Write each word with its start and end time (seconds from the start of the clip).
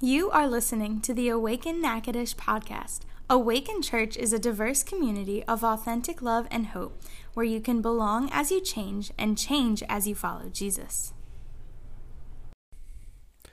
You 0.00 0.30
are 0.30 0.46
listening 0.46 1.00
to 1.00 1.14
the 1.14 1.30
Awaken 1.30 1.80
Natchitoches 1.80 2.34
podcast. 2.34 3.00
Awaken 3.30 3.80
Church 3.80 4.18
is 4.18 4.30
a 4.30 4.38
diverse 4.38 4.82
community 4.82 5.42
of 5.44 5.64
authentic 5.64 6.20
love 6.20 6.46
and 6.50 6.66
hope 6.66 7.00
where 7.32 7.46
you 7.46 7.62
can 7.62 7.80
belong 7.80 8.28
as 8.30 8.50
you 8.50 8.60
change 8.60 9.10
and 9.16 9.38
change 9.38 9.82
as 9.88 10.06
you 10.06 10.14
follow 10.14 10.50
Jesus. 10.50 11.14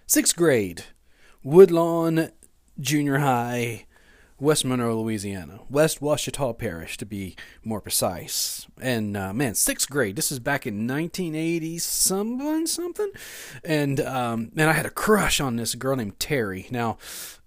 Sixth 0.05 0.35
grade, 0.35 0.83
Woodlawn 1.45 2.32
Junior 2.78 3.20
High, 3.20 3.86
West 4.39 4.65
Monroe, 4.65 5.02
Louisiana, 5.02 5.59
West 5.70 6.02
Ouachita 6.02 6.54
Parish 6.54 6.97
to 6.97 7.05
be 7.05 7.36
more 7.63 7.79
precise. 7.79 8.68
And 8.82 9.15
uh, 9.15 9.33
man, 9.33 9.55
sixth 9.55 9.89
grade. 9.89 10.15
This 10.15 10.32
is 10.32 10.39
back 10.39 10.65
in 10.65 10.88
1980 10.88 11.79
something 11.79 12.68
something. 12.68 13.11
And 13.64 14.00
um, 14.00 14.51
man, 14.54 14.69
I 14.69 14.73
had 14.73 14.86
a 14.86 14.91
crush 14.91 15.39
on 15.39 15.55
this 15.55 15.75
girl 15.75 15.96
named 15.96 16.19
Terry. 16.19 16.68
Now, 16.71 16.97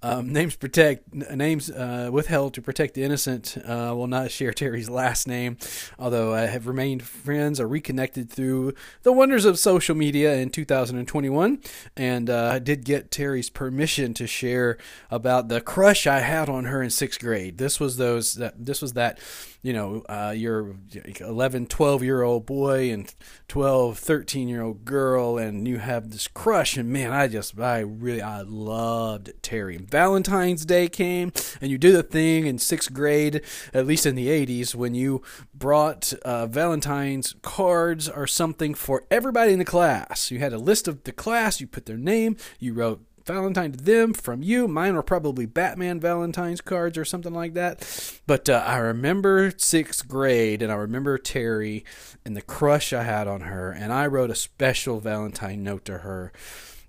um, 0.06 0.33
names 0.33 0.56
protect 0.56 1.12
names 1.12 1.70
uh, 1.70 2.10
withheld 2.12 2.55
to 2.55 2.62
protect 2.62 2.95
the 2.95 3.02
innocent. 3.02 3.56
Uh, 3.59 3.92
will 3.96 4.06
not 4.06 4.30
share 4.30 4.52
Terry's 4.52 4.88
last 4.88 5.27
name, 5.27 5.56
although 5.98 6.34
I 6.34 6.42
have 6.42 6.66
remained 6.66 7.02
friends 7.02 7.59
or 7.59 7.66
reconnected 7.66 8.30
through 8.30 8.74
the 9.02 9.12
wonders 9.12 9.45
of 9.45 9.59
social 9.59 9.95
media 9.95 10.37
in 10.37 10.51
2021, 10.51 11.60
and 11.96 12.30
uh, 12.30 12.51
I 12.55 12.59
did 12.59 12.84
get 12.84 13.10
Terry's 13.10 13.51
permission 13.51 14.15
to 14.15 14.27
share 14.27 14.79
about 15.10 15.48
the 15.48 15.60
crush 15.60 16.07
I 16.07 16.20
had 16.20 16.48
on 16.48 16.66
her 16.66 16.82
in 16.82 16.91
sixth 16.91 17.20
grade. 17.20 17.59
This 17.59 17.80
was 17.80 17.96
those 17.96 18.34
that 18.34 18.65
this 18.65 18.80
was 18.80 18.93
that 18.93 19.18
you 19.66 19.73
know, 19.73 20.04
uh, 20.09 20.32
you're 20.37 20.77
11, 21.18 21.66
12 21.66 22.04
year 22.04 22.23
old 22.23 22.46
boy 22.46 22.93
and 22.93 23.12
12, 23.48 23.98
13 23.98 24.48
year 24.48 24.62
old 24.62 24.84
girl, 24.84 25.38
and 25.38 25.66
you 25.66 25.79
have 25.79 26.12
this 26.12 26.29
crush. 26.29 26.77
And 26.77 26.88
man, 26.91 27.12
I 27.12 27.27
just, 27.27 27.59
I 27.59 27.80
really, 27.80 28.23
I 28.23 28.43
loved 28.43 29.32
Terry. 29.43 29.77
Valentine's 29.96 30.66
Day 30.66 30.88
came, 30.88 31.32
and 31.59 31.70
you 31.70 31.78
did 31.78 31.95
a 31.95 32.02
thing 32.02 32.46
in 32.46 32.59
sixth 32.59 32.93
grade, 32.93 33.40
at 33.73 33.87
least 33.87 34.04
in 34.04 34.15
the 34.15 34.29
80s, 34.29 34.74
when 34.74 34.95
you 34.95 35.23
brought 35.54 36.12
uh, 36.23 36.46
Valentine's 36.46 37.34
cards 37.40 38.07
or 38.07 38.26
something 38.26 38.74
for 38.74 39.04
everybody 39.10 39.54
in 39.54 39.59
the 39.59 39.65
class. 39.65 40.30
You 40.30 40.38
had 40.38 40.52
a 40.52 40.59
list 40.59 40.87
of 40.87 41.04
the 41.04 41.12
class, 41.12 41.62
you 41.62 41.66
put 41.66 41.87
their 41.87 41.96
name, 41.96 42.37
you 42.59 42.74
wrote 42.74 43.01
Valentine 43.24 43.73
to 43.73 43.82
them 43.82 44.12
from 44.12 44.43
you. 44.43 44.68
Mine 44.68 44.96
were 44.96 45.02
probably 45.02 45.46
Batman 45.46 45.98
Valentine's 45.98 46.60
cards 46.60 46.98
or 46.98 47.07
something 47.07 47.32
like 47.32 47.54
that. 47.54 48.20
But 48.26 48.51
uh, 48.51 48.63
I 48.66 48.76
remember 48.76 49.54
sixth 49.57 50.07
grade 50.07 50.60
and 50.60 50.70
I 50.70 50.74
remember 50.74 51.16
Terry 51.16 51.87
and 52.23 52.37
the 52.37 52.42
crush 52.42 52.92
I 52.92 53.04
had 53.04 53.26
on 53.26 53.40
her. 53.40 53.73
And 53.73 53.95
I 53.95 54.09
wrote 54.09 54.30
a 54.30 54.35
special 54.35 55.01
Valentine 55.01 55.63
note 55.63 55.87
to 55.87 55.98
her. 55.98 56.35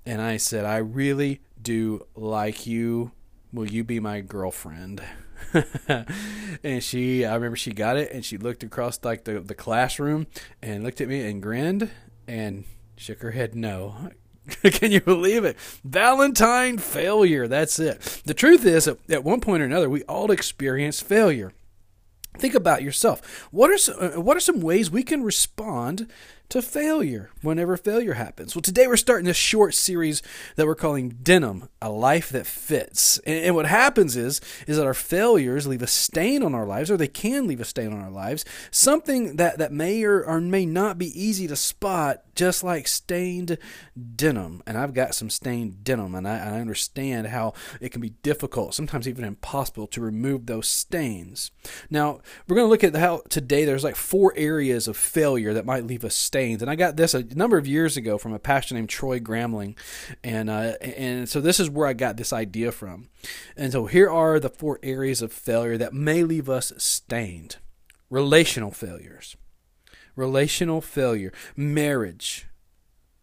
And 0.08 0.22
I 0.22 0.38
said, 0.38 0.64
I 0.64 0.78
really 0.78 1.42
do 1.62 2.08
like 2.16 2.66
you. 2.66 3.12
Will 3.52 3.68
you 3.68 3.84
be 3.84 4.00
my 4.00 4.22
girlfriend? 4.22 5.02
and 6.64 6.82
she, 6.82 7.26
I 7.26 7.36
remember 7.36 7.58
she 7.58 7.74
got 7.74 7.98
it 7.98 8.14
and 8.14 8.24
she 8.24 8.38
looked 8.38 8.64
across 8.64 9.04
like 9.04 9.26
the, 9.26 9.42
the 9.42 9.54
classroom 9.54 10.28
and 10.62 10.86
looked 10.86 11.02
at 11.02 11.10
me 11.10 11.30
and 11.30 11.44
grinned 11.44 11.92
and 12.26 12.64
shook 12.96 13.20
her 13.22 13.32
head 13.32 13.54
no 13.54 14.12
Can 14.64 14.94
you 14.94 15.02
believe 15.02 15.44
it? 15.44 15.58
Valentine 15.84 16.78
failure. 16.78 17.46
That's 17.50 17.78
it. 17.78 18.00
The 18.26 18.34
truth 18.34 18.66
is, 18.66 18.88
at 18.88 19.24
one 19.26 19.42
point 19.42 19.62
or 19.62 19.66
another, 19.66 19.90
we 19.90 20.04
all 20.04 20.32
experience 20.32 21.02
failure. 21.02 21.52
Think 22.38 22.56
about 22.56 22.82
yourself. 22.82 23.50
What 23.52 23.72
are 23.72 23.78
some, 23.78 23.96
uh, 24.00 24.22
what 24.22 24.38
are 24.38 24.42
some 24.42 24.62
ways 24.62 24.90
we 24.90 25.04
can 25.04 25.22
respond 25.22 26.10
to 26.50 26.62
failure 26.62 27.30
whenever 27.42 27.76
failure 27.76 28.14
happens. 28.14 28.56
Well, 28.56 28.62
today 28.62 28.88
we're 28.88 28.96
starting 28.96 29.26
this 29.26 29.38
short 29.38 29.74
series 29.74 30.22
that 30.56 30.66
we're 30.66 30.76
calling 30.76 31.10
Denim, 31.22 31.68
a 31.82 31.90
life 31.90 32.30
that 32.30 32.48
fits. 32.48 33.18
And, 33.20 33.46
and, 33.46 33.56
what 33.56 33.66
happens 33.66 34.16
is 34.16 34.40
is 34.66 34.78
that 34.78 34.86
our 34.86 34.94
failures 34.94 35.68
leave 35.68 35.82
a 35.82 35.88
stain 35.88 36.44
on 36.44 36.56
our 36.56 36.66
lives, 36.66 36.90
or 36.90 36.96
they 36.96 37.08
can 37.08 37.48
leave 37.48 37.60
a 37.60 37.66
stain 37.66 37.92
on 37.92 38.02
our 38.02 38.12
lives, 38.12 38.46
something 38.72 39.36
that, 39.36 39.58
that 39.58 39.74
may 39.74 40.04
or, 40.04 40.24
or 40.24 40.40
may 40.40 40.66
not 40.66 40.98
be 40.98 41.08
easy 41.22 41.48
to 41.48 41.56
spot, 41.56 42.24
just 42.36 42.64
like 42.64 42.88
stained 42.88 43.58
denim. 44.16 44.64
And 44.66 44.78
I've 44.78 44.94
got 44.94 45.16
some 45.16 45.30
stained 45.30 45.84
denim, 45.84 46.16
and 46.16 46.28
I, 46.28 46.38
I 46.38 46.62
understand 46.62 47.28
how 47.28 47.54
it 47.82 47.92
can 47.92 48.00
be 48.02 48.12
difficult, 48.22 48.74
sometimes 48.74 49.08
even 49.08 49.26
impossible, 49.26 49.88
to 49.88 50.02
remove 50.02 50.46
those 50.46 50.68
stains. 50.68 51.52
Now, 51.90 52.22
we're 52.48 52.56
going 52.56 52.68
to 52.68 52.70
look 52.70 52.84
at 52.84 52.96
how 52.96 53.24
today 53.28 53.66
there's 53.66 53.84
like 53.84 53.96
four 53.96 54.34
areas 54.38 54.88
of 54.88 54.96
failure 54.96 55.54
that 55.54 55.66
might 55.66 55.86
leave 55.86 56.04
a 56.04 56.10
stain 56.10 56.37
stains. 56.38 56.62
And 56.62 56.70
I 56.70 56.76
got 56.76 56.96
this 56.98 57.14
a 57.14 57.24
number 57.36 57.58
of 57.58 57.68
years 57.68 57.98
ago 57.98 58.18
from 58.18 58.34
a 58.34 58.40
pastor 58.40 58.76
named 58.76 58.90
Troy 58.90 59.20
Gramling, 59.20 59.76
and 60.24 60.50
uh, 60.50 60.74
and 60.82 61.28
so 61.28 61.42
this 61.42 61.60
is 61.60 61.70
where 61.70 61.88
I 61.88 61.94
got 61.94 62.18
this 62.18 62.32
idea 62.32 62.72
from. 62.72 63.10
And 63.56 63.72
so 63.72 63.88
here 63.88 64.10
are 64.10 64.40
the 64.40 64.50
four 64.50 64.80
areas 64.84 65.22
of 65.22 65.34
failure 65.34 65.78
that 65.78 65.94
may 65.94 66.24
leave 66.24 66.50
us 66.50 66.74
stained: 66.78 67.58
relational 68.10 68.72
failures, 68.72 69.36
relational 70.16 70.80
failure, 70.80 71.34
marriage, 71.56 72.48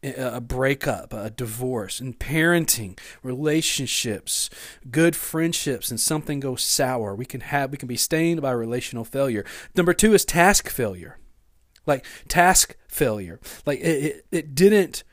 a 0.03 0.41
breakup, 0.41 1.13
a 1.13 1.31
divorce, 1.31 2.01
and 2.01 2.19
parenting, 2.19 2.99
relationships, 3.23 4.51
good 4.91 5.15
friendships, 5.15 5.91
and 5.91 6.01
something 6.01 6.41
goes 6.41 6.65
sour. 6.65 7.15
We 7.15 7.27
can 7.27 7.43
have 7.43 7.71
we 7.71 7.79
can 7.79 7.89
be 7.89 7.97
stained 7.97 8.43
by 8.43 8.51
relational 8.51 9.05
failure. 9.05 9.45
Number 9.77 9.95
two 9.95 10.15
is 10.15 10.25
task 10.25 10.69
failure 10.69 11.19
like 11.87 12.05
task 12.29 12.77
failure. 12.89 13.41
Like 13.67 13.81
it, 13.81 13.85
it, 14.05 14.27
it 14.31 14.55
didn't. 14.55 15.05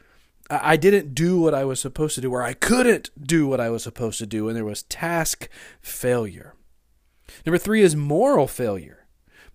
I 0.49 0.75
didn't 0.75 1.15
do 1.15 1.39
what 1.39 1.53
I 1.53 1.63
was 1.63 1.79
supposed 1.79 2.15
to 2.15 2.21
do, 2.21 2.31
or 2.31 2.43
I 2.43 2.53
couldn't 2.53 3.09
do 3.25 3.47
what 3.47 3.61
I 3.61 3.69
was 3.69 3.83
supposed 3.83 4.19
to 4.19 4.25
do, 4.25 4.49
and 4.49 4.57
there 4.57 4.65
was 4.65 4.83
task 4.83 5.47
failure. 5.79 6.55
Number 7.45 7.57
three 7.57 7.81
is 7.81 7.95
moral 7.95 8.47
failure 8.47 9.00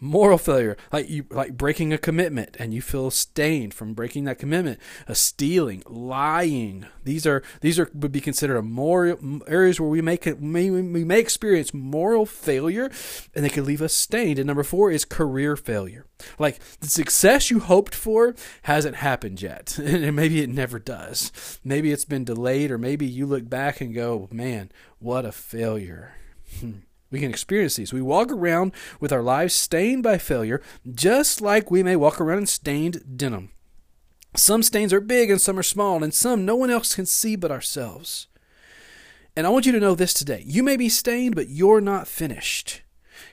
moral 0.01 0.39
failure, 0.39 0.77
like 0.93 1.09
you 1.09 1.25
like 1.31 1.57
breaking 1.57 1.93
a 1.93 1.99
commitment 1.99 2.57
and 2.59 2.75
you 2.75 2.83
feel 2.83 3.11
stained 3.11 3.75
from 3.75 3.95
breaking 3.95 4.25
that 4.25 4.39
commitment, 4.39 4.79
a 5.07 5.15
stealing, 5.15 5.83
lying. 5.87 6.87
These 7.05 7.27
are 7.27 7.43
these 7.61 7.79
are 7.79 7.91
would 7.95 8.13
be 8.13 8.21
considered 8.21 8.57
a 8.57 8.63
moral 8.63 9.43
areas 9.47 9.81
where 9.81 9.89
we 9.89 10.03
make 10.03 10.27
it 10.27 10.41
may, 10.41 10.71
we 10.71 11.05
may 11.05 11.21
experience 11.21 11.73
moral 11.73 12.27
failure 12.27 12.91
and 13.35 13.45
they 13.45 13.49
can 13.49 13.65
leave 13.65 13.83
us 13.83 13.95
stained. 13.95 14.39
And 14.39 14.47
number 14.47 14.63
4 14.63 14.91
is 14.91 15.05
career 15.05 15.57
failure. 15.57 16.07
Like 16.39 16.61
the 16.81 16.89
success 16.89 17.51
you 17.51 17.61
hoped 17.61 17.95
for 17.95 18.35
hasn't 18.63 18.97
happened 18.97 19.43
yet. 19.43 19.79
And 19.97 20.15
maybe 20.15 20.43
it 20.43 20.51
never 20.51 20.79
does. 20.79 21.59
Maybe 21.65 21.91
it's 21.91 22.05
been 22.05 22.25
delayed 22.25 22.71
or 22.71 22.77
maybe 22.77 23.07
you 23.07 23.25
look 23.25 23.49
back 23.49 23.81
and 23.81 23.95
go, 23.95 24.29
"Man, 24.31 24.71
what 24.99 25.25
a 25.25 25.33
failure." 25.33 26.17
Hmm. 26.61 26.81
We 27.17 27.21
can 27.21 27.31
experience 27.31 27.77
these. 27.77 27.95
We 27.95 28.03
walk 28.03 28.31
around 28.31 28.73
with 29.01 29.11
our 29.11 29.23
lives 29.23 29.55
stained 29.55 30.03
by 30.03 30.19
failure, 30.19 30.61
just 30.95 31.41
like 31.41 31.71
we 31.71 31.83
may 31.83 31.97
walk 31.97 32.21
around 32.21 32.41
in 32.41 32.47
stained 32.47 33.17
denim. 33.17 33.53
Some 34.35 34.63
stains 34.63 34.93
are 34.93 35.01
big 35.01 35.31
and 35.31 35.41
some 35.41 35.59
are 35.59 35.63
small, 35.63 36.05
and 36.05 36.13
some 36.13 36.45
no 36.45 36.57
one 36.57 36.69
else 36.69 36.95
can 36.95 37.07
see 37.07 37.35
but 37.35 37.51
ourselves. 37.51 38.27
And 39.35 39.47
I 39.47 39.51
want 39.51 39.65
you 39.65 39.73
to 39.73 39.81
know 39.81 39.95
this 39.95 40.13
today. 40.13 40.43
You 40.47 40.63
may 40.63 40.77
be 40.77 40.91
stained, 40.91 41.35
but 41.35 41.49
you're 41.49 41.81
not 41.81 42.07
finished. 42.07 42.83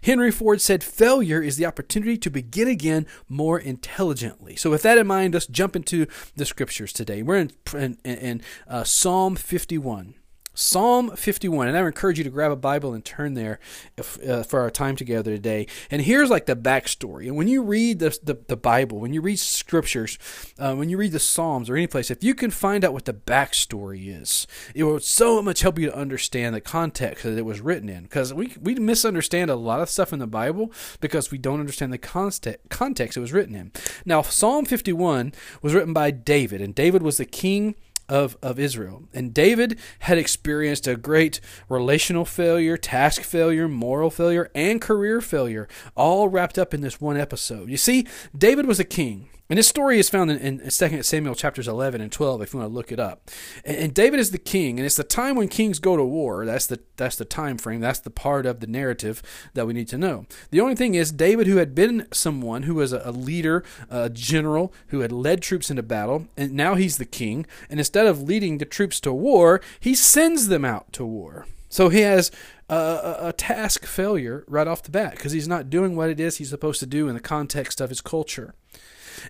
Henry 0.02 0.32
Ford 0.32 0.62
said 0.62 0.82
failure 0.82 1.42
is 1.42 1.58
the 1.58 1.66
opportunity 1.66 2.16
to 2.20 2.30
begin 2.30 2.70
again 2.70 3.06
more 3.28 3.60
intelligently. 3.60 4.56
So, 4.56 4.70
with 4.70 4.84
that 4.84 4.98
in 4.98 5.08
mind, 5.08 5.34
let's 5.34 5.46
jump 5.46 5.76
into 5.76 6.08
the 6.38 6.46
scriptures 6.46 6.94
today. 6.94 7.22
We're 7.22 7.36
in, 7.36 7.52
in, 7.74 7.98
in 8.06 8.42
uh, 8.66 8.86
Psalm 8.86 9.36
51. 9.36 10.16
Psalm 10.54 11.16
51. 11.16 11.68
And 11.68 11.78
I 11.78 11.86
encourage 11.86 12.18
you 12.18 12.24
to 12.24 12.30
grab 12.30 12.52
a 12.52 12.56
Bible 12.56 12.94
and 12.94 13.04
turn 13.04 13.34
there 13.34 13.60
if, 13.98 14.22
uh, 14.28 14.44
for 14.44 14.60
our 14.60 14.70
time 14.70 14.96
together 14.96 15.32
today. 15.32 15.68
And 15.90 16.02
here's 16.02 16.30
like 16.30 16.46
the 16.46 16.56
backstory. 16.56 17.28
And 17.28 17.36
when 17.36 17.48
you 17.48 17.62
read 17.64 18.00
the, 18.00 18.18
the, 18.24 18.40
the 18.48 18.58
Bible, 18.58 19.00
when 19.00 19.14
you 19.14 19.22
read 19.22 19.40
scriptures, 19.40 20.18
uh, 20.60 20.76
when 20.76 20.90
you 20.90 20.98
read 20.98 21.12
the 21.12 21.20
Psalms 21.20 21.70
or 21.70 21.76
any 21.76 21.88
place, 21.88 22.12
if 22.12 22.24
you 22.24 22.36
can 22.36 22.52
find 22.52 22.86
out 22.86 22.94
what 22.94 23.06
the 23.06 23.14
backstory 23.14 24.08
is, 24.08 24.48
it 24.76 24.84
will 24.84 25.00
so 25.00 25.42
much 25.42 25.62
help 25.62 25.80
you 25.80 25.88
to 25.88 25.98
understand 25.98 26.56
the 26.56 26.62
context 26.62 27.24
that 27.24 27.38
it 27.38 27.46
was 27.46 27.62
written 27.62 27.90
in. 27.90 28.04
Because 28.04 28.34
we, 28.34 28.54
we 28.62 28.76
misunderstand 28.76 29.50
a 29.50 29.56
lot 29.56 29.82
of 29.82 29.90
stuff 29.90 30.14
in 30.14 30.20
the 30.20 30.28
Bible 30.28 30.72
because 31.00 31.32
we 31.32 31.38
don't 31.38 31.60
understand 31.60 31.92
the 31.94 32.58
context 32.70 33.18
it 33.18 33.22
was 33.22 33.34
written 33.34 33.56
in. 33.56 33.72
Now, 34.06 34.22
Psalm 34.22 34.66
51 34.66 35.34
was 35.62 35.74
written 35.74 35.94
by 35.94 36.12
David, 36.12 36.62
and 36.62 36.76
David 36.76 37.02
was 37.02 37.18
the 37.18 37.26
king 37.26 37.76
of, 38.14 38.38
of 38.44 38.60
Israel. 38.60 39.04
And 39.12 39.34
David 39.34 39.80
had 40.00 40.20
experienced 40.20 40.88
a 40.88 40.96
great 40.96 41.42
relational 41.68 42.26
failure, 42.26 42.78
task 42.78 43.24
failure, 43.24 43.68
moral 43.68 44.12
failure, 44.12 44.52
and 44.54 44.80
career 44.80 45.20
failure, 45.20 45.68
all 45.96 46.28
wrapped 46.28 46.60
up 46.60 46.76
in 46.76 46.82
this 46.82 47.02
one 47.02 47.18
episode. 47.18 47.70
You 47.70 47.78
see, 47.78 48.06
David 48.38 48.68
was 48.68 48.80
a 48.80 48.84
king. 48.84 49.30
And 49.50 49.60
this 49.60 49.68
story 49.68 50.00
is 50.00 50.10
found 50.10 50.32
in, 50.32 50.60
in 50.62 50.70
2 50.70 51.04
Samuel 51.04 51.36
chapters 51.36 51.68
11 51.68 52.00
and 52.00 52.12
12 52.12 52.42
if 52.42 52.54
you 52.54 52.60
want 52.60 52.72
to 52.72 52.74
look 52.74 52.92
it 52.92 53.00
up. 53.00 53.30
And, 53.66 53.78
and, 53.78 53.94
David 53.94 54.20
is 54.20 54.32
the 54.32 54.38
king, 54.38 54.80
and 54.80 54.86
it's 54.86 54.96
the 54.96 55.04
time 55.04 55.36
when 55.36 55.50
kings 55.50 55.80
go 55.80 55.98
to 55.98 56.04
war. 56.04 56.46
That's 56.46 56.66
the 56.66 56.80
that's 56.96 57.18
the 57.18 57.26
time 57.26 57.58
frame. 57.58 57.82
That's 57.82 58.00
the 58.00 58.10
part 58.10 58.46
of 58.46 58.62
the 58.62 58.68
narrative 58.68 59.22
that 59.54 59.68
we 59.68 59.74
need 59.74 59.90
to 59.90 59.98
know. 59.98 60.26
The 60.52 60.62
only 60.62 60.76
thing 60.76 60.96
is 60.96 61.12
David, 61.12 61.48
who 61.48 61.58
had 61.58 61.76
been 61.76 62.08
someone 62.14 62.64
who 62.64 62.76
was 62.76 62.94
a, 62.94 63.02
a 63.04 63.12
leader, 63.12 63.64
a 63.90 64.10
general, 64.10 64.74
who 64.88 65.02
had 65.02 65.12
led 65.12 65.42
troops 65.42 65.70
into 65.70 65.84
battle, 65.84 66.28
and 66.38 66.54
now 66.54 66.76
he's 66.76 66.98
the 66.98 67.06
king. 67.06 67.46
And 67.70 67.80
instead 67.80 68.06
of 68.06 68.22
leading 68.24 68.58
the 68.58 68.66
troops 68.66 69.00
to 69.02 69.12
war, 69.12 69.62
he 69.80 69.94
sends 69.94 70.48
them 70.48 70.64
out 70.64 70.94
to 70.94 71.06
war. 71.06 71.46
So 71.68 71.90
he 71.90 72.02
has 72.02 72.32
a, 72.70 73.16
a, 73.20 73.34
task 73.34 73.86
failure 73.86 74.44
right 74.48 74.68
off 74.68 74.84
the 74.84 74.92
bat 74.92 75.16
because 75.16 75.32
he's 75.32 75.48
not 75.48 75.72
doing 75.72 75.96
what 75.96 76.10
it 76.10 76.20
is 76.20 76.38
he's 76.38 76.50
supposed 76.50 76.80
to 76.82 76.86
do 76.86 77.08
in 77.08 77.16
the 77.16 77.20
context 77.20 77.82
of 77.82 77.90
his 77.90 78.00
culture. 78.00 78.54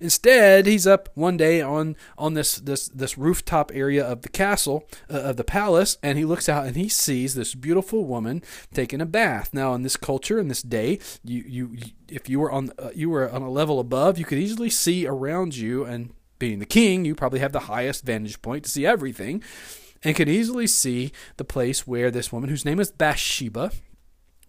Instead, 0.01 0.66
he's 0.66 0.88
up 0.88 1.10
one 1.16 1.38
day 1.38 1.62
on 1.62 1.95
on 2.18 2.34
this 2.34 2.56
this 2.56 2.88
this 2.88 3.18
rooftop 3.18 3.72
area 3.74 4.04
of 4.06 4.22
the 4.22 4.30
castle 4.30 4.88
uh, 5.10 5.19
of 5.19 5.38
the 5.38 5.44
palace, 5.44 5.98
and 6.04 6.18
he 6.18 6.25
looks 6.25 6.50
out 6.50 6.66
and 6.66 6.75
he 6.75 6.90
sees 6.90 7.36
this 7.36 7.56
beautiful 7.56 8.06
woman 8.06 8.42
taking 8.74 9.01
a 9.01 9.06
bath. 9.06 9.50
Now, 9.54 9.74
in 9.74 9.84
this 9.84 9.98
culture, 9.98 10.40
in 10.40 10.48
this 10.48 10.62
day, 10.62 11.00
you 11.24 11.44
you 11.48 11.78
if 12.07 12.30
you 12.30 12.40
were 12.40 12.51
on 12.51 12.72
uh, 12.78 12.90
you 12.95 13.10
were 13.10 13.30
on 13.30 13.42
a 13.42 13.50
level 13.50 13.80
above, 13.80 14.18
you 14.18 14.25
could 14.25 14.38
easily 14.38 14.69
see 14.69 15.07
around 15.07 15.56
you, 15.56 15.84
and 15.84 16.13
being 16.40 16.60
the 16.60 16.66
king, 16.66 17.06
you 17.06 17.16
probably 17.16 17.40
have 17.40 17.54
the 17.54 17.62
highest 17.62 18.06
vantage 18.06 18.42
point 18.42 18.66
to 18.66 18.69
see 18.69 18.86
everything, 18.86 19.44
and 20.04 20.16
could 20.16 20.30
easily 20.30 20.68
see 20.68 21.12
the 21.38 21.45
place 21.45 21.88
where 21.88 22.12
this 22.12 22.31
woman, 22.31 22.50
whose 22.50 22.66
name 22.66 22.80
is 22.80 22.92
Bathsheba, 22.92 23.72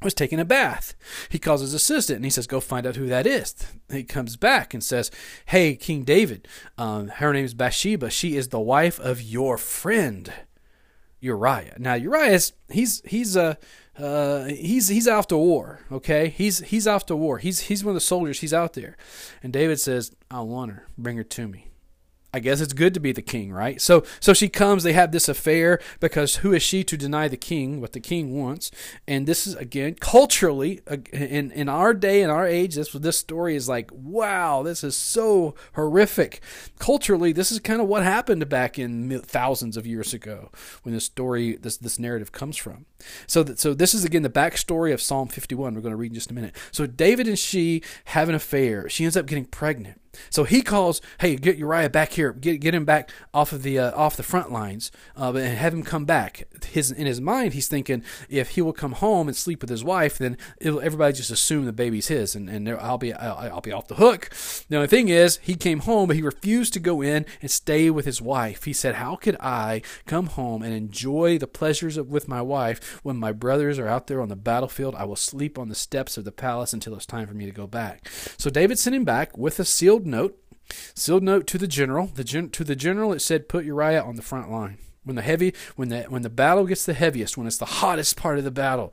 was 0.05 0.15
taking 0.15 0.39
a 0.39 0.45
bath. 0.45 0.95
He 1.29 1.39
calls 1.39 1.63
his 1.63 1.75
assistant 1.75 2.17
and 2.17 2.25
he 2.25 2.31
says, 2.31 2.47
Go 2.47 2.61
find 2.61 2.87
out 2.87 2.97
who 2.97 3.07
that 3.07 3.27
is. 3.27 3.55
He 3.91 4.05
comes 4.05 4.37
back 4.37 4.75
and 4.75 4.85
says, 4.85 5.11
Hey, 5.47 5.75
King 5.75 6.05
David, 6.05 6.47
um, 6.79 7.09
her 7.09 7.33
name 7.33 7.45
is 7.45 7.55
Bathsheba. 7.55 8.11
She 8.11 8.37
is 8.37 8.49
the 8.49 8.61
wife 8.61 9.01
of 9.01 9.23
your 9.23 9.59
friend 9.59 10.33
Uriah. 11.21 11.77
Now 11.79 11.95
Uriah 11.95 12.33
is 12.33 12.53
he's 12.69 13.01
he's 13.07 13.35
a 13.35 13.43
uh, 13.43 13.55
uh, 13.97 14.45
he's 14.45 14.89
he's 14.89 15.09
out 15.09 15.29
to 15.31 15.37
war. 15.37 15.81
Okay, 15.91 16.29
he's 16.29 16.59
he's 16.59 16.87
off 16.87 17.07
to 17.07 17.17
war. 17.17 17.39
He's 17.39 17.61
he's 17.61 17.83
one 17.85 17.93
of 17.93 17.95
the 17.95 18.01
soldiers. 18.01 18.41
He's 18.41 18.53
out 18.53 18.75
there, 18.75 18.97
and 19.43 19.53
David 19.53 19.81
says, 19.81 20.13
"I 20.31 20.41
want 20.41 20.73
her. 20.73 20.87
Bring 20.99 21.17
her 21.17 21.25
to 21.25 21.49
me." 21.49 21.69
I 22.35 22.41
guess 22.41 22.61
it's 22.61 22.73
good 22.73 22.95
to 22.95 23.01
be 23.01 23.13
the 23.13 23.23
king, 23.23 23.53
right? 23.53 23.81
So 23.81 24.03
so 24.19 24.35
she 24.35 24.49
comes, 24.49 24.83
they 24.83 24.93
have 24.93 25.13
this 25.13 25.29
affair 25.29 25.79
because 26.01 26.37
who 26.37 26.53
is 26.53 26.65
she 26.65 26.83
to 26.83 26.97
deny 26.97 27.29
the 27.29 27.37
king 27.37 27.81
what 27.81 27.93
the 27.93 28.01
king 28.01 28.37
wants? 28.37 28.73
And 29.07 29.29
this 29.29 29.47
is 29.47 29.55
again 29.55 29.95
culturally 30.01 30.81
in 31.13 31.53
in 31.53 31.69
our 31.69 31.95
day 31.95 32.23
in 32.23 32.31
our 32.31 32.45
age 32.45 32.75
this 32.75 32.91
this 32.91 33.19
story 33.19 33.55
is 33.55 33.69
like, 33.69 33.89
wow, 33.93 34.65
this 34.65 34.83
is 34.83 34.97
so 34.97 35.55
horrific. 35.75 36.43
Culturally, 36.81 37.33
this 37.33 37.53
is 37.53 37.61
kind 37.61 37.81
of 37.81 37.87
what 37.87 38.03
happened 38.03 38.49
back 38.49 38.81
in 38.81 39.21
thousands 39.21 39.77
of 39.77 39.87
years 39.87 40.13
ago 40.13 40.51
when 40.83 40.93
this 40.93 41.05
story 41.05 41.55
this 41.55 41.77
this 41.77 42.01
narrative 42.01 42.33
comes 42.33 42.57
from. 42.57 42.87
So 43.27 43.43
that, 43.43 43.59
so 43.59 43.75
this 43.75 43.95
is 43.95 44.05
again 44.05 44.23
the 44.23 44.31
backstory 44.31 44.93
of 44.93 45.01
Psalm 45.01 45.29
51. 45.29 45.75
We're 45.75 45.81
going 45.81 45.93
to 45.93 45.97
read 45.97 46.13
in 46.13 46.15
just 46.15 46.31
a 46.31 46.35
minute. 46.35 46.55
So 46.71 46.87
David 46.87 47.29
and 47.29 47.39
she 47.39 47.83
have 48.07 48.29
an 48.29 48.35
affair. 48.35 48.89
She 48.89 49.05
ends 49.05 49.17
up 49.17 49.27
getting 49.27 49.47
pregnant. 49.47 50.01
So 50.31 50.45
he 50.45 50.63
calls, 50.63 51.01
"Hey, 51.21 51.37
get 51.37 51.57
Uriah 51.57 51.91
back 51.91 52.13
here. 52.13 52.33
Get 52.33 52.61
get 52.61 52.75
him 52.75 52.85
back 52.85 53.11
off 53.33 53.53
of 53.53 53.63
the 53.63 53.79
uh, 53.79 53.97
off 53.97 54.17
the 54.17 54.23
front 54.23 54.53
lines, 54.53 54.91
uh, 55.17 55.33
and 55.35 55.57
have 55.59 55.73
him 55.75 55.83
come 55.83 56.05
back." 56.05 56.45
His 56.65 56.91
in 56.91 57.07
his 57.07 57.21
mind, 57.21 57.55
he's 57.55 57.69
thinking 57.69 58.03
if 58.29 58.51
he 58.51 58.63
will 58.63 58.73
come 58.73 58.93
home 58.93 59.29
and 59.29 59.37
sleep 59.37 59.61
with 59.61 59.71
his 59.71 59.85
wife, 59.85 60.19
then 60.19 60.37
everybody 60.61 61.13
just 61.15 61.31
assume 61.31 61.65
the 61.65 61.73
baby's 61.73 62.09
his, 62.09 62.35
and, 62.35 62.49
and 62.49 62.69
I'll 62.69 62.99
be 62.99 63.13
I'll, 63.13 63.55
I'll, 63.55 63.61
be 63.61 63.73
off 63.73 63.89
the 63.89 63.97
hook. 63.97 64.31
Now 64.69 64.77
the 64.77 64.77
only 64.77 64.89
thing 64.89 65.09
is, 65.09 65.39
he 65.43 65.55
came 65.55 65.81
home, 65.81 66.09
but 66.09 66.17
he 66.17 66.23
refused 66.23 66.73
to 66.75 66.81
go 66.81 67.01
in 67.01 67.27
and 67.41 67.51
stay 67.51 67.91
with 67.91 68.05
his 68.05 68.21
wife. 68.21 68.65
He 68.65 68.73
said, 68.73 68.97
"How 68.97 69.17
could 69.17 69.37
I 69.41 69.83
come 70.07 70.27
home 70.27 70.63
and 70.63 70.75
enjoy 70.75 71.39
the 71.39 71.47
pleasures 71.47 71.97
of 71.97 72.11
with 72.11 72.29
my 72.29 72.43
wife 72.43 72.94
when 73.03 73.17
my 73.17 73.33
brothers 73.33 73.79
are 73.79 73.89
out 73.89 74.07
there 74.07 74.21
on 74.21 74.29
the 74.29 74.37
battlefield? 74.37 74.95
I 74.95 75.05
will 75.05 75.17
sleep 75.17 75.59
on 75.59 75.69
the 75.69 75.75
steps 75.75 76.17
of 76.17 76.25
the 76.25 76.33
palace 76.33 76.73
until 76.73 76.95
it's 76.95 77.07
time 77.07 77.27
for 77.27 77.35
me 77.35 77.47
to 77.47 77.53
go 77.53 77.67
back." 77.67 78.09
So 78.39 78.51
David 78.51 78.79
sent 78.79 78.97
him 78.97 79.05
back 79.05 79.37
with 79.37 79.59
a 79.59 79.65
sealed 79.65 80.07
note, 80.07 80.39
sealed 80.95 81.23
note 81.23 81.47
to 81.49 81.59
the 81.59 81.67
general. 81.67 82.11
The 82.15 82.25
gen- 82.25 82.51
to 82.51 82.65
the 82.65 82.77
general, 82.77 83.13
it 83.13 83.21
said, 83.21 83.49
"Put 83.49 83.65
Uriah 83.65 84.03
on 84.03 84.17
the 84.17 84.23
front 84.23 84.51
line. 84.51 84.79
When 85.03 85.17
the 85.17 85.23
heavy, 85.23 85.53
when 85.77 85.89
the 85.91 86.05
when 86.05 86.23
the 86.23 86.31
battle 86.31 86.65
gets 86.65 86.87
the 86.87 86.95
heaviest, 86.95 87.37
when 87.37 87.47
it's 87.47 87.59
the 87.59 87.67
hottest 87.67 88.17
part 88.17 88.39
of 88.39 88.45
the 88.45 88.51
battle, 88.51 88.93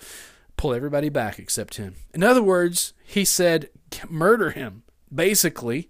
pull 0.58 0.74
everybody 0.74 1.08
back 1.10 1.40
except 1.40 1.76
him." 1.76 1.96
In 2.14 2.24
other 2.24 2.44
words, 2.44 2.94
he 3.04 3.24
said, 3.24 3.70
"Murder 4.10 4.52
him." 4.52 4.84
Basically, 5.14 5.90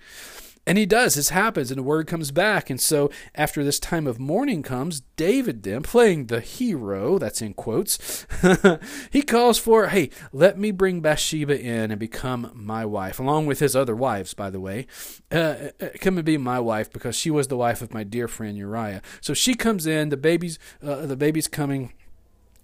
and 0.67 0.77
he 0.77 0.85
does. 0.85 1.15
This 1.15 1.29
happens, 1.29 1.71
and 1.71 1.79
the 1.79 1.83
word 1.83 2.05
comes 2.07 2.31
back. 2.31 2.69
And 2.69 2.79
so, 2.79 3.09
after 3.33 3.63
this 3.63 3.79
time 3.79 4.05
of 4.05 4.19
mourning 4.19 4.61
comes, 4.61 5.01
David 5.15 5.63
then, 5.63 5.81
playing 5.81 6.27
the 6.27 6.39
hero, 6.39 7.17
that's 7.17 7.41
in 7.41 7.53
quotes, 7.53 8.27
he 9.11 9.23
calls 9.23 9.57
for, 9.57 9.87
hey, 9.87 10.11
let 10.31 10.59
me 10.59 10.71
bring 10.71 11.01
Bathsheba 11.01 11.59
in 11.59 11.89
and 11.89 11.99
become 11.99 12.51
my 12.53 12.85
wife, 12.85 13.19
along 13.19 13.47
with 13.47 13.59
his 13.59 13.75
other 13.75 13.95
wives, 13.95 14.33
by 14.33 14.49
the 14.49 14.59
way. 14.59 14.85
Uh, 15.31 15.69
uh 15.81 15.89
come 15.99 16.17
and 16.17 16.25
be 16.25 16.37
my 16.37 16.59
wife 16.59 16.91
because 16.91 17.15
she 17.15 17.31
was 17.31 17.47
the 17.47 17.57
wife 17.57 17.81
of 17.81 17.93
my 17.93 18.03
dear 18.03 18.27
friend 18.27 18.57
Uriah. 18.57 19.01
So 19.19 19.33
she 19.33 19.55
comes 19.55 19.87
in, 19.87 20.09
the 20.09 20.17
baby's, 20.17 20.59
uh, 20.83 21.05
the 21.07 21.17
baby's 21.17 21.47
coming 21.47 21.93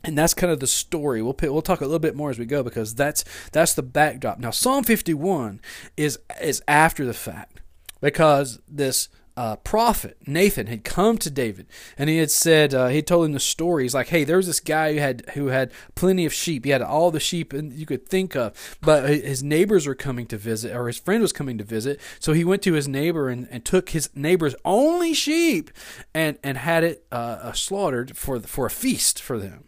and 0.03 0.17
that's 0.17 0.33
kind 0.33 0.53
of 0.53 0.59
the 0.59 0.67
story. 0.67 1.21
We'll 1.21 1.35
we'll 1.41 1.61
talk 1.61 1.81
a 1.81 1.85
little 1.85 1.99
bit 1.99 2.15
more 2.15 2.29
as 2.29 2.39
we 2.39 2.45
go 2.45 2.63
because 2.63 2.95
that's 2.95 3.25
that's 3.51 3.73
the 3.73 3.83
backdrop. 3.83 4.39
Now 4.39 4.51
Psalm 4.51 4.83
51 4.83 5.59
is 5.97 6.19
is 6.39 6.61
after 6.67 7.03
the 7.03 7.15
fact 7.15 7.61
because 8.01 8.59
this 8.67 9.09
uh, 9.37 9.55
prophet 9.57 10.17
Nathan 10.25 10.65
had 10.65 10.83
come 10.83 11.19
to 11.19 11.29
David 11.29 11.67
and 11.95 12.09
he 12.09 12.17
had 12.17 12.31
said 12.31 12.73
uh, 12.73 12.87
he 12.87 13.03
told 13.03 13.27
him 13.27 13.33
the 13.33 13.39
story. 13.39 13.83
He's 13.83 13.93
like, 13.93 14.07
"Hey, 14.07 14.23
there 14.23 14.37
was 14.37 14.47
this 14.47 14.59
guy 14.59 14.93
who 14.93 14.99
had 14.99 15.29
who 15.35 15.47
had 15.47 15.71
plenty 15.93 16.25
of 16.25 16.33
sheep. 16.33 16.65
He 16.65 16.71
had 16.71 16.81
all 16.81 17.11
the 17.11 17.19
sheep 17.19 17.53
you 17.53 17.85
could 17.85 18.09
think 18.09 18.35
of, 18.35 18.77
but 18.81 19.07
his 19.07 19.43
neighbors 19.43 19.85
were 19.85 19.93
coming 19.93 20.25
to 20.27 20.37
visit, 20.37 20.75
or 20.75 20.87
his 20.87 20.97
friend 20.97 21.21
was 21.21 21.31
coming 21.31 21.59
to 21.59 21.63
visit. 21.63 22.01
So 22.19 22.33
he 22.33 22.43
went 22.43 22.63
to 22.63 22.73
his 22.73 22.87
neighbor 22.87 23.29
and, 23.29 23.47
and 23.51 23.63
took 23.63 23.89
his 23.89 24.09
neighbor's 24.15 24.55
only 24.65 25.13
sheep 25.13 25.69
and 26.15 26.39
and 26.43 26.57
had 26.57 26.83
it 26.83 27.05
uh, 27.11 27.37
uh 27.43 27.51
slaughtered 27.53 28.17
for 28.17 28.39
for 28.39 28.65
a 28.65 28.71
feast 28.71 29.21
for 29.21 29.37
them." 29.37 29.65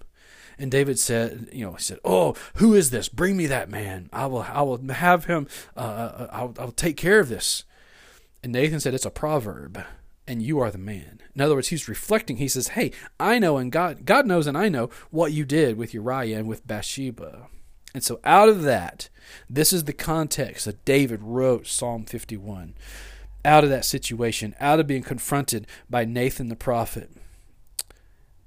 And 0.58 0.70
David 0.70 1.00
said, 1.00 1.48
you 1.54 1.64
know, 1.64 1.74
he 1.74 1.82
said, 1.82 2.00
"Oh, 2.04 2.36
who 2.56 2.74
is 2.74 2.90
this? 2.90 3.08
Bring 3.08 3.38
me 3.38 3.46
that 3.46 3.70
man. 3.70 4.10
I 4.12 4.26
will, 4.26 4.42
I 4.42 4.62
will 4.64 4.82
have 4.90 5.26
him. 5.26 5.48
Uh, 5.78 5.80
uh 5.80 6.28
I'll, 6.32 6.56
I'll 6.58 6.72
take 6.72 6.98
care 6.98 7.20
of 7.20 7.30
this." 7.30 7.66
And 8.44 8.54
Nathan 8.54 8.80
said, 8.80 8.94
It's 8.94 9.06
a 9.06 9.12
proverb, 9.12 9.84
and 10.28 10.42
you 10.42 10.60
are 10.60 10.72
the 10.72 10.78
man. 10.78 11.22
In 11.36 11.42
other 11.42 11.56
words, 11.56 11.70
he's 11.70 11.90
reflecting. 11.90 12.38
He 12.38 12.48
says, 12.48 12.70
Hey, 12.70 12.92
I 13.20 13.40
know, 13.40 13.58
and 13.58 13.72
God, 13.72 14.06
God 14.06 14.26
knows, 14.26 14.48
and 14.48 14.58
I 14.58 14.70
know 14.70 14.90
what 15.12 15.32
you 15.32 15.46
did 15.46 15.78
with 15.78 15.94
Uriah 15.94 16.40
and 16.40 16.48
with 16.48 16.68
Bathsheba. 16.68 17.48
And 17.94 18.04
so, 18.04 18.20
out 18.24 18.50
of 18.50 18.64
that, 18.64 19.10
this 19.50 19.74
is 19.74 19.86
the 19.86 19.94
context 19.94 20.66
that 20.66 20.86
David 20.86 21.22
wrote 21.24 21.68
Psalm 21.68 22.06
51. 22.06 22.76
Out 23.46 23.64
of 23.64 23.70
that 23.70 23.86
situation, 23.86 24.54
out 24.60 24.80
of 24.80 24.88
being 24.88 25.02
confronted 25.02 25.66
by 25.90 26.06
Nathan 26.06 26.50
the 26.50 26.56
prophet, 26.56 27.10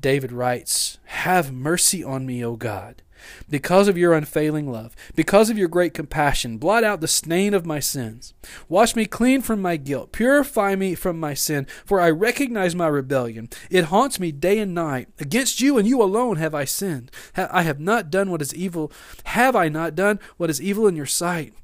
David 0.01 0.33
writes, 0.33 0.99
Have 1.05 1.53
mercy 1.53 2.05
on 2.05 2.27
me, 2.27 2.45
O 2.45 2.57
God 2.57 3.03
because 3.49 3.89
of 3.89 3.99
your 3.99 4.13
unfailing 4.15 4.71
love, 4.71 4.95
because 5.15 5.51
of 5.51 5.59
your 5.59 5.69
great 5.69 5.95
compassion, 5.95 6.59
blot 6.59 6.85
out 6.85 7.01
the 7.01 7.09
stain 7.09 7.55
of 7.55 7.67
my 7.67 7.81
sins. 7.81 8.35
Wash 8.69 8.97
me 8.97 9.07
clean 9.07 9.43
from 9.43 9.61
my 9.61 9.77
guilt. 9.77 10.13
Purify 10.13 10.75
me 10.75 10.95
from 10.95 11.19
my 11.19 11.35
sin, 11.35 11.67
for 11.85 12.01
I 12.01 12.11
recognize 12.11 12.75
my 12.75 12.89
rebellion. 12.89 13.49
It 13.71 13.87
haunts 13.87 14.19
me 14.19 14.33
day 14.33 14.59
and 14.59 14.75
night. 14.75 15.09
Against 15.19 15.61
you 15.61 15.79
and 15.79 15.87
you 15.87 16.03
alone 16.03 16.37
have 16.37 16.55
I 16.55 16.65
sinned. 16.65 17.11
I 17.37 17.63
have 17.63 17.81
not 17.81 18.11
done 18.11 18.31
what 18.31 18.43
is 18.43 18.55
evil. 18.55 18.93
Have 19.25 19.57
I 19.57 19.69
not 19.69 19.95
done 19.95 20.19
what 20.37 20.51
is 20.51 20.61
evil 20.61 20.87
in 20.87 20.97
your 20.97 21.07
sight? 21.07 21.55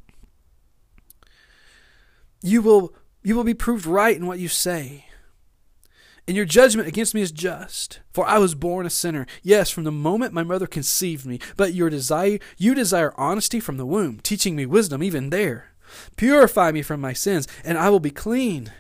You 2.41 2.63
will 2.63 2.95
you 3.23 3.35
will 3.35 3.45
be 3.45 3.55
proved 3.55 3.85
right 3.85 4.17
in 4.17 4.27
what 4.27 4.39
you 4.39 4.49
say 4.49 5.08
and 6.29 6.37
your 6.37 6.45
judgment 6.45 6.87
against 6.87 7.15
me 7.15 7.23
is 7.23 7.33
just. 7.33 8.01
For 8.13 8.27
I 8.27 8.37
was 8.37 8.55
born 8.55 8.85
a 8.85 8.91
sinner, 8.91 9.27
yes, 9.43 9.71
from 9.71 9.85
the 9.85 9.91
moment 9.91 10.35
my 10.35 10.43
mother 10.43 10.67
conceived 10.67 11.25
me. 11.25 11.41
But 11.57 11.73
your 11.73 11.89
desire, 11.89 12.39
you 12.59 12.75
desire 12.75 13.15
honesty 13.17 13.61
from 13.61 13.79
the 13.79 13.87
womb, 13.87 14.21
teaching 14.23 14.55
me 14.55 14.67
wisdom 14.67 15.03
even 15.03 15.31
there. 15.31 15.71
Purify 16.17 16.71
me 16.71 16.83
from 16.83 17.01
my 17.01 17.15
sins, 17.15 17.49
and 17.65 17.79
I 17.79 17.89
will 17.89 17.99
be 17.99 18.11
clean. 18.11 18.71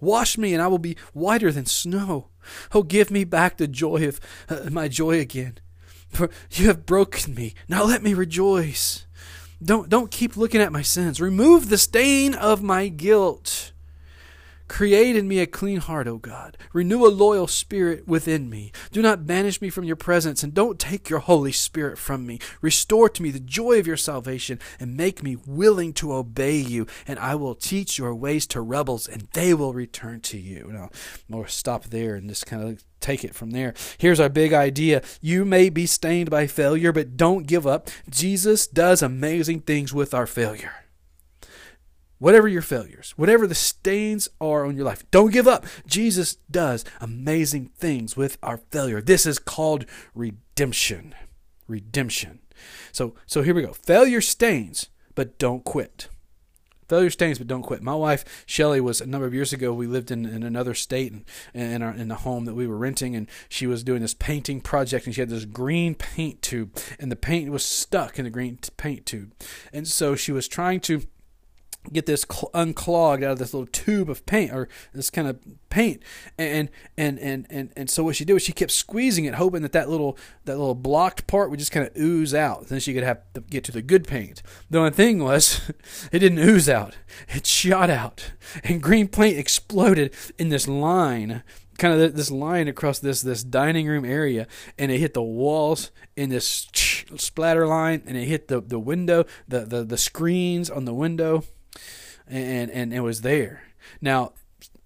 Wash 0.00 0.36
me, 0.36 0.52
and 0.52 0.60
I 0.60 0.66
will 0.66 0.80
be 0.80 0.96
whiter 1.12 1.52
than 1.52 1.64
snow. 1.64 2.26
Oh, 2.74 2.82
give 2.82 3.12
me 3.12 3.22
back 3.22 3.56
the 3.56 3.68
joy 3.68 4.08
of 4.08 4.20
uh, 4.48 4.68
my 4.70 4.88
joy 4.88 5.20
again. 5.20 5.58
For 6.08 6.28
you 6.50 6.66
have 6.66 6.86
broken 6.86 7.36
me. 7.36 7.54
Now 7.68 7.84
let 7.84 8.02
me 8.02 8.14
rejoice. 8.14 9.06
Don't 9.62 9.88
don't 9.88 10.10
keep 10.10 10.36
looking 10.36 10.60
at 10.60 10.72
my 10.72 10.82
sins. 10.82 11.20
Remove 11.20 11.68
the 11.68 11.78
stain 11.78 12.34
of 12.34 12.64
my 12.64 12.88
guilt. 12.88 13.72
Create 14.68 15.16
in 15.16 15.28
me 15.28 15.38
a 15.38 15.46
clean 15.46 15.78
heart, 15.78 16.06
O 16.08 16.18
God. 16.18 16.58
Renew 16.72 17.06
a 17.06 17.08
loyal 17.08 17.46
spirit 17.46 18.06
within 18.06 18.50
me. 18.50 18.72
Do 18.90 19.00
not 19.00 19.26
banish 19.26 19.60
me 19.60 19.70
from 19.70 19.84
your 19.84 19.96
presence, 19.96 20.42
and 20.42 20.52
don't 20.52 20.78
take 20.78 21.08
your 21.08 21.20
Holy 21.20 21.52
Spirit 21.52 21.98
from 21.98 22.26
me. 22.26 22.38
Restore 22.60 23.08
to 23.10 23.22
me 23.22 23.30
the 23.30 23.40
joy 23.40 23.78
of 23.78 23.86
your 23.86 23.96
salvation, 23.96 24.58
and 24.80 24.96
make 24.96 25.22
me 25.22 25.36
willing 25.46 25.92
to 25.94 26.12
obey 26.12 26.56
you. 26.56 26.86
And 27.06 27.18
I 27.18 27.36
will 27.36 27.54
teach 27.54 27.98
your 27.98 28.14
ways 28.14 28.46
to 28.48 28.60
rebels, 28.60 29.06
and 29.08 29.28
they 29.32 29.54
will 29.54 29.72
return 29.72 30.20
to 30.22 30.38
you. 30.38 30.70
Now, 30.72 30.90
we'll 31.28 31.46
stop 31.46 31.84
there 31.84 32.16
and 32.16 32.28
just 32.28 32.46
kind 32.46 32.62
of 32.62 32.84
take 33.00 33.24
it 33.24 33.34
from 33.34 33.52
there. 33.52 33.72
Here's 33.98 34.20
our 34.20 34.28
big 34.28 34.52
idea. 34.52 35.02
You 35.20 35.44
may 35.44 35.68
be 35.68 35.86
stained 35.86 36.28
by 36.28 36.46
failure, 36.48 36.92
but 36.92 37.16
don't 37.16 37.46
give 37.46 37.66
up. 37.66 37.88
Jesus 38.10 38.66
does 38.66 39.02
amazing 39.02 39.60
things 39.60 39.94
with 39.94 40.12
our 40.12 40.26
failure. 40.26 40.85
Whatever 42.18 42.48
your 42.48 42.62
failures, 42.62 43.12
whatever 43.16 43.46
the 43.46 43.54
stains 43.54 44.28
are 44.40 44.64
on 44.64 44.74
your 44.74 44.86
life, 44.86 45.04
don't 45.10 45.32
give 45.32 45.46
up. 45.46 45.66
Jesus 45.86 46.36
does 46.50 46.84
amazing 47.00 47.70
things 47.76 48.16
with 48.16 48.38
our 48.42 48.56
failure. 48.56 49.02
This 49.02 49.26
is 49.26 49.38
called 49.38 49.84
redemption. 50.14 51.14
Redemption. 51.68 52.40
So 52.92 53.14
so 53.26 53.42
here 53.42 53.54
we 53.54 53.62
go. 53.62 53.74
Failure 53.74 54.22
stains, 54.22 54.88
but 55.14 55.38
don't 55.38 55.64
quit. 55.64 56.08
Failure 56.88 57.10
stains, 57.10 57.38
but 57.38 57.48
don't 57.48 57.64
quit. 57.64 57.82
My 57.82 57.96
wife 57.96 58.44
Shelly 58.46 58.80
was 58.80 59.00
a 59.00 59.06
number 59.06 59.26
of 59.26 59.34
years 59.34 59.52
ago. 59.52 59.74
We 59.74 59.88
lived 59.88 60.12
in, 60.12 60.24
in 60.24 60.44
another 60.44 60.72
state 60.72 61.12
and 61.12 61.24
in 61.52 61.82
our 61.82 61.92
in 61.92 62.08
the 62.08 62.14
home 62.16 62.44
that 62.44 62.54
we 62.54 62.66
were 62.66 62.78
renting, 62.78 63.14
and 63.14 63.28
she 63.48 63.66
was 63.66 63.82
doing 63.82 64.00
this 64.00 64.14
painting 64.14 64.60
project, 64.60 65.04
and 65.04 65.14
she 65.14 65.20
had 65.20 65.28
this 65.28 65.44
green 65.44 65.96
paint 65.96 66.40
tube, 66.40 66.78
and 66.98 67.10
the 67.10 67.16
paint 67.16 67.50
was 67.50 67.64
stuck 67.64 68.18
in 68.18 68.24
the 68.24 68.30
green 68.30 68.58
paint 68.76 69.04
tube, 69.04 69.34
and 69.72 69.86
so 69.86 70.14
she 70.14 70.32
was 70.32 70.46
trying 70.48 70.80
to 70.80 71.02
get 71.92 72.06
this 72.06 72.24
cl- 72.30 72.50
unclogged 72.54 73.22
out 73.22 73.32
of 73.32 73.38
this 73.38 73.54
little 73.54 73.66
tube 73.66 74.10
of 74.10 74.24
paint 74.26 74.52
or 74.52 74.68
this 74.92 75.10
kind 75.10 75.28
of 75.28 75.38
paint 75.70 76.02
and 76.38 76.68
and 76.96 77.18
and 77.18 77.46
and 77.50 77.72
and 77.76 77.90
so 77.90 78.04
what 78.04 78.16
she 78.16 78.24
did 78.24 78.32
was 78.32 78.42
she 78.42 78.52
kept 78.52 78.70
squeezing 78.70 79.24
it 79.24 79.34
hoping 79.34 79.62
that 79.62 79.72
that 79.72 79.88
little 79.88 80.16
that 80.44 80.56
little 80.56 80.74
blocked 80.74 81.26
part 81.26 81.50
would 81.50 81.58
just 81.58 81.72
kind 81.72 81.86
of 81.86 81.96
ooze 81.96 82.34
out 82.34 82.68
then 82.68 82.80
she 82.80 82.94
could 82.94 83.02
have 83.02 83.20
to 83.34 83.40
get 83.40 83.64
to 83.64 83.72
the 83.72 83.82
good 83.82 84.06
paint. 84.06 84.42
The 84.70 84.78
only 84.78 84.90
thing 84.90 85.22
was 85.22 85.70
it 86.12 86.20
didn't 86.20 86.38
ooze 86.38 86.68
out. 86.68 86.96
It 87.28 87.46
shot 87.46 87.90
out. 87.90 88.32
And 88.64 88.82
green 88.82 89.08
paint 89.08 89.38
exploded 89.38 90.12
in 90.38 90.48
this 90.48 90.68
line 90.68 91.42
kind 91.78 92.00
of 92.00 92.16
this 92.16 92.30
line 92.30 92.68
across 92.68 92.98
this 93.00 93.20
this 93.20 93.44
dining 93.44 93.86
room 93.86 94.04
area 94.04 94.46
and 94.78 94.90
it 94.90 94.98
hit 94.98 95.12
the 95.12 95.22
walls 95.22 95.90
in 96.16 96.30
this 96.30 96.66
splatter 97.16 97.66
line 97.66 98.02
and 98.06 98.16
it 98.16 98.24
hit 98.24 98.48
the 98.48 98.62
the 98.62 98.78
window 98.78 99.24
the 99.46 99.60
the, 99.60 99.84
the 99.84 99.98
screens 99.98 100.70
on 100.70 100.86
the 100.86 100.94
window 100.94 101.44
and 102.28 102.70
and 102.70 102.92
it 102.92 103.00
was 103.00 103.20
there. 103.22 103.62
Now, 104.00 104.32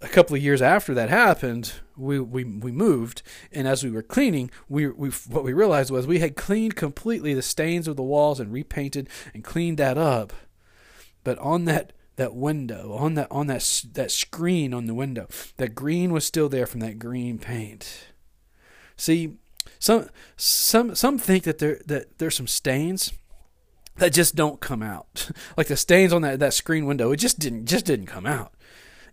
a 0.01 0.09
couple 0.09 0.37
of 0.37 0.43
years 0.43 0.63
after 0.63 0.95
that 0.95 1.09
happened, 1.09 1.75
we, 1.97 2.19
we, 2.19 2.45
we 2.45 2.73
moved, 2.73 3.23
and 3.53 3.69
as 3.69 3.85
we 3.85 3.91
were 3.91 4.03
cleaning, 4.03 4.51
we, 4.69 4.89
we 4.89 5.11
what 5.29 5.45
we 5.45 5.53
realized 5.53 5.91
was 5.91 6.07
we 6.07 6.21
had 6.21 6.37
cleaned 6.37 6.77
completely 6.77 7.35
the 7.35 7.43
stains 7.43 7.87
of 7.87 7.97
the 7.97 8.03
walls 8.03 8.41
and 8.41 8.53
repainted 8.53 9.09
and 9.35 9.45
cleaned 9.45 9.79
that 9.79 9.99
up, 9.99 10.33
but 11.25 11.39
on 11.39 11.67
that 11.67 11.93
that 12.17 12.35
window, 12.35 12.93
on 12.93 13.15
that 13.15 13.29
on 13.31 13.47
that 13.47 13.85
that 13.93 14.11
screen 14.11 14.73
on 14.75 14.87
the 14.87 14.95
window, 14.95 15.29
that 15.57 15.75
green 15.75 16.13
was 16.13 16.25
still 16.25 16.49
there 16.49 16.67
from 16.67 16.81
that 16.81 16.99
green 16.99 17.39
paint. 17.39 18.09
See, 18.97 19.37
some 19.79 20.09
some 20.37 20.95
some 20.95 21.19
think 21.19 21.45
that 21.45 21.59
there 21.59 21.81
that 21.87 22.19
there's 22.19 22.37
some 22.37 22.47
stains 22.47 23.13
that 24.01 24.13
just 24.13 24.35
don't 24.35 24.61
come 24.61 24.83
out. 24.83 25.31
like 25.57 25.69
the 25.69 25.77
stains 25.77 26.13
on 26.13 26.23
that, 26.23 26.41
that 26.41 26.55
screen 26.55 26.87
window, 26.87 27.13
it 27.13 27.19
just 27.19 27.39
didn't 27.39 27.67
just 27.67 27.87
didn't 27.87 28.07
come 28.07 28.27
out. 28.27 28.53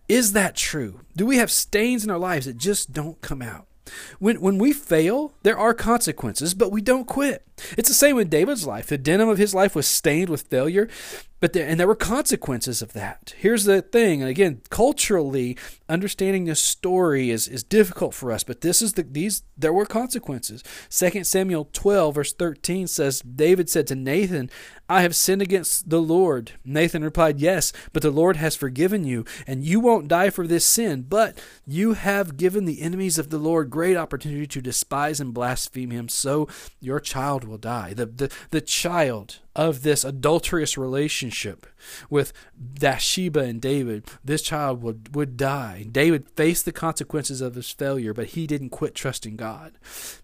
Is 0.08 0.32
that 0.32 0.56
true? 0.56 1.00
Do 1.16 1.26
we 1.26 1.36
have 1.36 1.50
stains 1.50 2.02
in 2.02 2.10
our 2.10 2.18
lives 2.18 2.46
that 2.46 2.56
just 2.56 2.92
don't 2.92 3.20
come 3.20 3.42
out? 3.42 3.66
When 4.18 4.40
when 4.40 4.58
we 4.58 4.72
fail, 4.72 5.34
there 5.42 5.58
are 5.58 5.74
consequences, 5.74 6.54
but 6.54 6.72
we 6.72 6.80
don't 6.80 7.06
quit. 7.06 7.46
It's 7.76 7.88
the 7.88 7.94
same 7.94 8.16
with 8.16 8.30
David's 8.30 8.66
life. 8.66 8.86
The 8.86 8.98
denim 8.98 9.28
of 9.28 9.38
his 9.38 9.54
life 9.54 9.74
was 9.74 9.86
stained 9.86 10.28
with 10.28 10.42
failure, 10.42 10.88
but 11.40 11.52
there, 11.52 11.66
and 11.66 11.78
there 11.78 11.86
were 11.86 11.94
consequences 11.94 12.82
of 12.82 12.92
that. 12.94 13.34
Here's 13.38 13.64
the 13.64 13.80
thing, 13.80 14.20
and 14.20 14.30
again, 14.30 14.60
culturally, 14.70 15.56
understanding 15.88 16.44
this 16.44 16.60
story 16.60 17.30
is, 17.30 17.46
is 17.46 17.62
difficult 17.62 18.12
for 18.12 18.32
us, 18.32 18.42
but 18.42 18.60
this 18.60 18.82
is 18.82 18.94
the 18.94 19.04
these 19.04 19.42
there 19.56 19.72
were 19.72 19.86
consequences. 19.86 20.62
2 20.90 21.24
Samuel 21.24 21.68
12, 21.72 22.14
verse 22.14 22.32
13 22.32 22.86
says, 22.86 23.20
David 23.20 23.70
said 23.70 23.86
to 23.88 23.94
Nathan, 23.94 24.50
I 24.88 25.02
have 25.02 25.14
sinned 25.14 25.42
against 25.42 25.90
the 25.90 26.00
Lord. 26.00 26.52
Nathan 26.64 27.04
replied, 27.04 27.40
Yes, 27.40 27.72
but 27.92 28.02
the 28.02 28.10
Lord 28.10 28.36
has 28.36 28.56
forgiven 28.56 29.04
you, 29.04 29.24
and 29.46 29.62
you 29.62 29.80
won't 29.80 30.08
die 30.08 30.30
for 30.30 30.46
this 30.46 30.64
sin, 30.64 31.02
but 31.02 31.38
you 31.66 31.92
have 31.92 32.36
given 32.36 32.64
the 32.64 32.80
enemies 32.80 33.18
of 33.18 33.30
the 33.30 33.38
Lord 33.38 33.70
great 33.70 33.96
opportunity 33.96 34.46
to 34.46 34.62
despise 34.62 35.20
and 35.20 35.34
blaspheme 35.34 35.90
him, 35.90 36.08
so 36.08 36.48
your 36.80 37.00
child 37.00 37.44
will 37.48 37.58
die. 37.58 37.94
The, 37.94 38.06
the, 38.06 38.32
the 38.50 38.60
child 38.60 39.38
of 39.58 39.82
this 39.82 40.04
adulterous 40.04 40.78
relationship 40.78 41.66
with 42.08 42.32
Bathsheba 42.56 43.40
and 43.40 43.60
David, 43.60 44.04
this 44.24 44.40
child 44.40 44.84
would, 44.84 45.16
would 45.16 45.36
die. 45.36 45.84
David 45.90 46.28
faced 46.36 46.64
the 46.64 46.70
consequences 46.70 47.40
of 47.40 47.56
his 47.56 47.68
failure, 47.68 48.14
but 48.14 48.28
he 48.28 48.46
didn't 48.46 48.70
quit 48.70 48.94
trusting 48.94 49.34
God. 49.34 49.76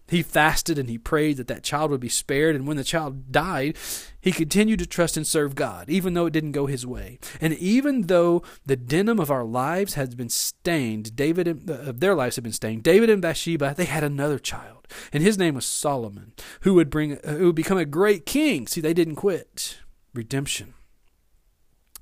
He 0.07 0.21
fasted 0.21 0.79
and 0.79 0.87
he 0.87 0.97
prayed 0.97 1.35
that 1.35 1.47
that 1.47 1.63
child 1.63 1.91
would 1.91 1.99
be 1.99 2.07
spared, 2.07 2.55
and 2.55 2.65
when 2.65 2.77
the 2.77 2.83
child 2.83 3.33
died, 3.33 3.75
he 4.21 4.31
continued 4.31 4.79
to 4.79 4.85
trust 4.85 5.17
and 5.17 5.27
serve 5.27 5.53
God, 5.53 5.89
even 5.89 6.13
though 6.13 6.27
it 6.27 6.33
didn't 6.33 6.53
go 6.53 6.67
his 6.67 6.85
way. 6.85 7.19
And 7.41 7.53
even 7.55 8.03
though 8.03 8.41
the 8.65 8.77
denim 8.77 9.19
of 9.19 9.29
our 9.29 9.43
lives 9.43 9.95
has 9.95 10.15
been 10.15 10.29
stained, 10.29 11.15
David 11.15 11.47
and, 11.47 11.69
uh, 11.69 11.91
their 11.91 12.15
lives 12.15 12.37
have 12.37 12.43
been 12.43 12.53
stained. 12.53 12.83
David 12.83 13.09
and 13.09 13.21
Bathsheba, 13.21 13.73
they 13.75 13.85
had 13.85 14.03
another 14.03 14.39
child, 14.39 14.87
and 15.11 15.21
his 15.21 15.37
name 15.37 15.55
was 15.55 15.65
Solomon, 15.65 16.33
who 16.61 16.73
would 16.75 16.89
bring, 16.89 17.17
uh, 17.17 17.33
who 17.33 17.47
would 17.47 17.55
become 17.55 17.77
a 17.77 17.85
great 17.85 18.25
king. 18.25 18.65
See, 18.67 18.81
they 18.81 18.93
didn't 18.93 19.15
quit. 19.15 19.24
Quit 19.25 19.79
redemption. 20.13 20.75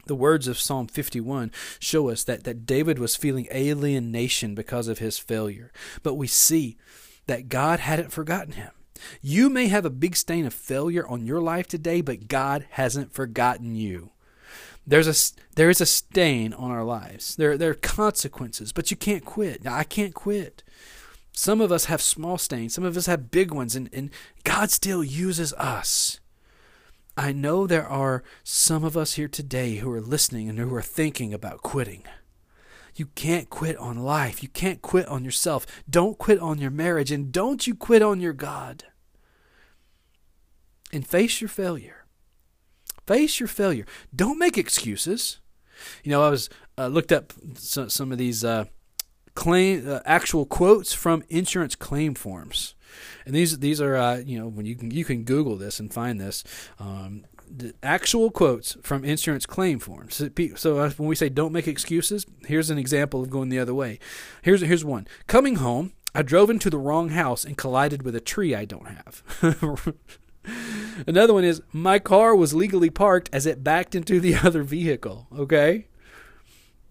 The 0.07 0.13
words 0.13 0.45
of 0.49 0.59
Psalm 0.59 0.87
51 0.87 1.53
show 1.79 2.09
us 2.09 2.25
that, 2.25 2.43
that 2.43 2.65
David 2.65 2.99
was 2.99 3.15
feeling 3.15 3.47
alienation 3.49 4.55
because 4.55 4.89
of 4.89 4.99
his 4.99 5.17
failure. 5.17 5.71
But 6.01 6.15
we 6.15 6.27
see 6.27 6.75
that 7.27 7.47
God 7.47 7.79
hadn't 7.79 8.11
forgotten 8.11 8.55
him. 8.55 8.71
You 9.21 9.49
may 9.49 9.67
have 9.67 9.85
a 9.85 9.89
big 9.89 10.17
stain 10.17 10.45
of 10.45 10.53
failure 10.53 11.07
on 11.07 11.25
your 11.25 11.39
life 11.39 11.65
today, 11.65 12.01
but 12.01 12.27
God 12.27 12.65
hasn't 12.71 13.13
forgotten 13.13 13.73
you. 13.73 14.11
There's 14.85 15.07
a 15.07 15.39
there 15.55 15.69
is 15.69 15.79
a 15.79 15.85
stain 15.85 16.51
on 16.51 16.71
our 16.71 16.83
lives. 16.83 17.37
There 17.37 17.57
there 17.57 17.71
are 17.71 17.75
consequences, 17.75 18.73
but 18.73 18.91
you 18.91 18.97
can't 18.97 19.23
quit. 19.23 19.63
Now, 19.63 19.77
I 19.77 19.85
can't 19.85 20.13
quit. 20.13 20.61
Some 21.31 21.61
of 21.61 21.71
us 21.71 21.85
have 21.85 22.01
small 22.01 22.37
stains, 22.37 22.73
some 22.73 22.83
of 22.83 22.97
us 22.97 23.05
have 23.05 23.31
big 23.31 23.53
ones, 23.53 23.77
and, 23.77 23.89
and 23.93 24.09
God 24.43 24.71
still 24.71 25.05
uses 25.05 25.53
us. 25.53 26.19
I 27.15 27.31
know 27.31 27.67
there 27.67 27.87
are 27.87 28.23
some 28.43 28.83
of 28.83 28.97
us 28.97 29.13
here 29.13 29.27
today 29.27 29.75
who 29.75 29.91
are 29.91 30.01
listening 30.01 30.49
and 30.49 30.57
who 30.57 30.73
are 30.73 30.81
thinking 30.81 31.33
about 31.33 31.61
quitting. 31.61 32.03
You 32.95 33.07
can't 33.07 33.49
quit 33.49 33.77
on 33.77 33.97
life. 33.97 34.41
You 34.41 34.49
can't 34.49 34.81
quit 34.81 35.07
on 35.07 35.23
yourself. 35.23 35.65
Don't 35.89 36.17
quit 36.17 36.39
on 36.39 36.59
your 36.59 36.71
marriage. 36.71 37.11
And 37.11 37.31
don't 37.31 37.65
you 37.67 37.75
quit 37.75 38.01
on 38.01 38.19
your 38.19 38.33
God. 38.33 38.85
And 40.91 41.05
face 41.05 41.41
your 41.41 41.47
failure. 41.47 42.05
Face 43.05 43.39
your 43.39 43.47
failure. 43.47 43.85
Don't 44.15 44.39
make 44.39 44.57
excuses. 44.57 45.39
You 46.03 46.11
know, 46.11 46.23
I 46.23 46.29
was 46.29 46.49
uh, 46.77 46.87
looked 46.87 47.11
up 47.11 47.33
some, 47.55 47.89
some 47.89 48.11
of 48.11 48.17
these 48.17 48.43
uh, 48.43 48.65
claim 49.35 49.87
uh, 49.87 49.99
actual 50.05 50.45
quotes 50.45 50.93
from 50.93 51.23
insurance 51.29 51.75
claim 51.75 52.13
forms 52.13 52.75
and 53.25 53.35
these 53.35 53.59
these 53.59 53.81
are 53.81 53.95
uh, 53.95 54.17
you 54.17 54.39
know 54.39 54.47
when 54.47 54.65
you 54.65 54.75
can 54.75 54.91
you 54.91 55.05
can 55.05 55.23
Google 55.23 55.55
this 55.55 55.79
and 55.79 55.93
find 55.93 56.19
this. 56.19 56.43
Um, 56.79 57.25
the 57.55 57.73
actual 57.83 58.31
quotes 58.31 58.77
from 58.81 59.03
insurance 59.03 59.45
claim 59.45 59.77
forms. 59.77 60.21
So 60.55 60.79
uh, 60.79 60.89
when 60.91 61.07
we 61.07 61.15
say 61.15 61.29
don't 61.29 61.51
make 61.51 61.67
excuses, 61.67 62.25
here's 62.45 62.69
an 62.69 62.77
example 62.77 63.21
of 63.21 63.29
going 63.29 63.49
the 63.49 63.59
other 63.59 63.73
way. 63.73 63.99
Here's 64.41 64.61
here's 64.61 64.85
one. 64.85 65.07
Coming 65.27 65.55
home, 65.55 65.93
I 66.15 66.21
drove 66.21 66.49
into 66.49 66.69
the 66.69 66.77
wrong 66.77 67.09
house 67.09 67.43
and 67.43 67.57
collided 67.57 68.03
with 68.03 68.15
a 68.15 68.21
tree 68.21 68.55
I 68.55 68.65
don't 68.65 68.87
have. 68.87 69.93
Another 71.07 71.33
one 71.33 71.43
is 71.43 71.61
my 71.71 71.99
car 71.99 72.35
was 72.35 72.53
legally 72.53 72.89
parked 72.89 73.29
as 73.31 73.45
it 73.45 73.63
backed 73.63 73.95
into 73.95 74.19
the 74.19 74.35
other 74.43 74.63
vehicle. 74.63 75.27
Okay. 75.35 75.87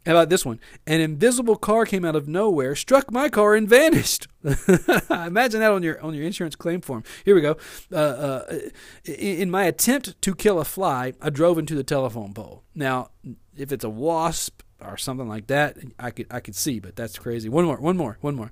How 0.04 0.12
about 0.12 0.30
this 0.30 0.44
one? 0.44 0.58
An 0.86 1.00
invisible 1.00 1.56
car 1.56 1.86
came 1.86 2.04
out 2.04 2.16
of 2.16 2.26
nowhere, 2.26 2.74
struck 2.74 3.12
my 3.12 3.28
car, 3.28 3.54
and 3.54 3.68
vanished. 3.68 4.26
Imagine 4.44 5.60
that 5.60 5.70
on 5.70 5.82
your 5.84 6.00
on 6.02 6.14
your 6.14 6.24
insurance 6.24 6.56
claim 6.56 6.80
form. 6.80 7.04
Here 7.24 7.34
we 7.36 7.40
go. 7.40 7.56
Uh, 7.92 7.96
uh, 7.96 8.58
in 9.04 9.50
my 9.50 9.64
attempt 9.64 10.20
to 10.22 10.34
kill 10.34 10.58
a 10.58 10.64
fly, 10.64 11.12
I 11.20 11.30
drove 11.30 11.56
into 11.56 11.76
the 11.76 11.84
telephone 11.84 12.34
pole. 12.34 12.64
Now, 12.74 13.10
if 13.56 13.70
it's 13.70 13.84
a 13.84 13.90
wasp 13.90 14.62
or 14.80 14.96
something 14.96 15.28
like 15.28 15.46
that, 15.46 15.76
I 16.00 16.10
could 16.10 16.26
I 16.30 16.40
could 16.40 16.56
see, 16.56 16.80
but 16.80 16.96
that's 16.96 17.18
crazy. 17.18 17.48
One 17.48 17.64
more, 17.64 17.76
one 17.76 17.96
more, 17.96 18.18
one 18.20 18.34
more. 18.34 18.50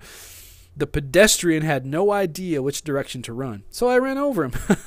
The 0.76 0.86
pedestrian 0.86 1.62
had 1.62 1.84
no 1.84 2.12
idea 2.12 2.62
which 2.62 2.82
direction 2.82 3.22
to 3.22 3.32
run, 3.32 3.64
so 3.70 3.88
I 3.88 3.98
ran 3.98 4.18
over 4.18 4.44
him. 4.44 4.52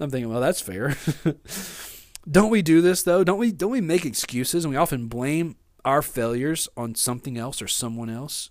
I'm 0.00 0.10
thinking, 0.10 0.30
well, 0.30 0.40
that's 0.40 0.62
fair. 0.62 0.96
Don't 2.28 2.50
we 2.50 2.62
do 2.62 2.80
this 2.80 3.02
though? 3.02 3.22
Don't 3.22 3.38
we 3.38 3.52
don't 3.52 3.70
we 3.70 3.80
make 3.80 4.04
excuses 4.04 4.64
and 4.64 4.72
we 4.72 4.76
often 4.76 5.06
blame 5.06 5.56
our 5.86 6.02
failures 6.02 6.68
on 6.76 6.96
something 6.96 7.38
else 7.38 7.62
or 7.62 7.68
someone 7.68 8.10
else, 8.10 8.50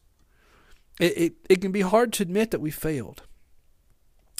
it, 0.99 1.17
it, 1.17 1.33
it 1.49 1.61
can 1.61 1.73
be 1.73 1.81
hard 1.81 2.13
to 2.13 2.23
admit 2.23 2.51
that 2.51 2.61
we 2.61 2.71
failed. 2.71 3.23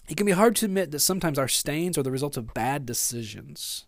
It 0.07 0.15
can 0.15 0.25
be 0.25 0.31
hard 0.31 0.55
to 0.57 0.65
admit 0.65 0.91
that 0.91 0.99
sometimes 0.99 1.37
our 1.37 1.49
stains 1.49 1.97
are 1.97 2.03
the 2.03 2.11
result 2.11 2.37
of 2.37 2.53
bad 2.53 2.85
decisions. 2.85 3.85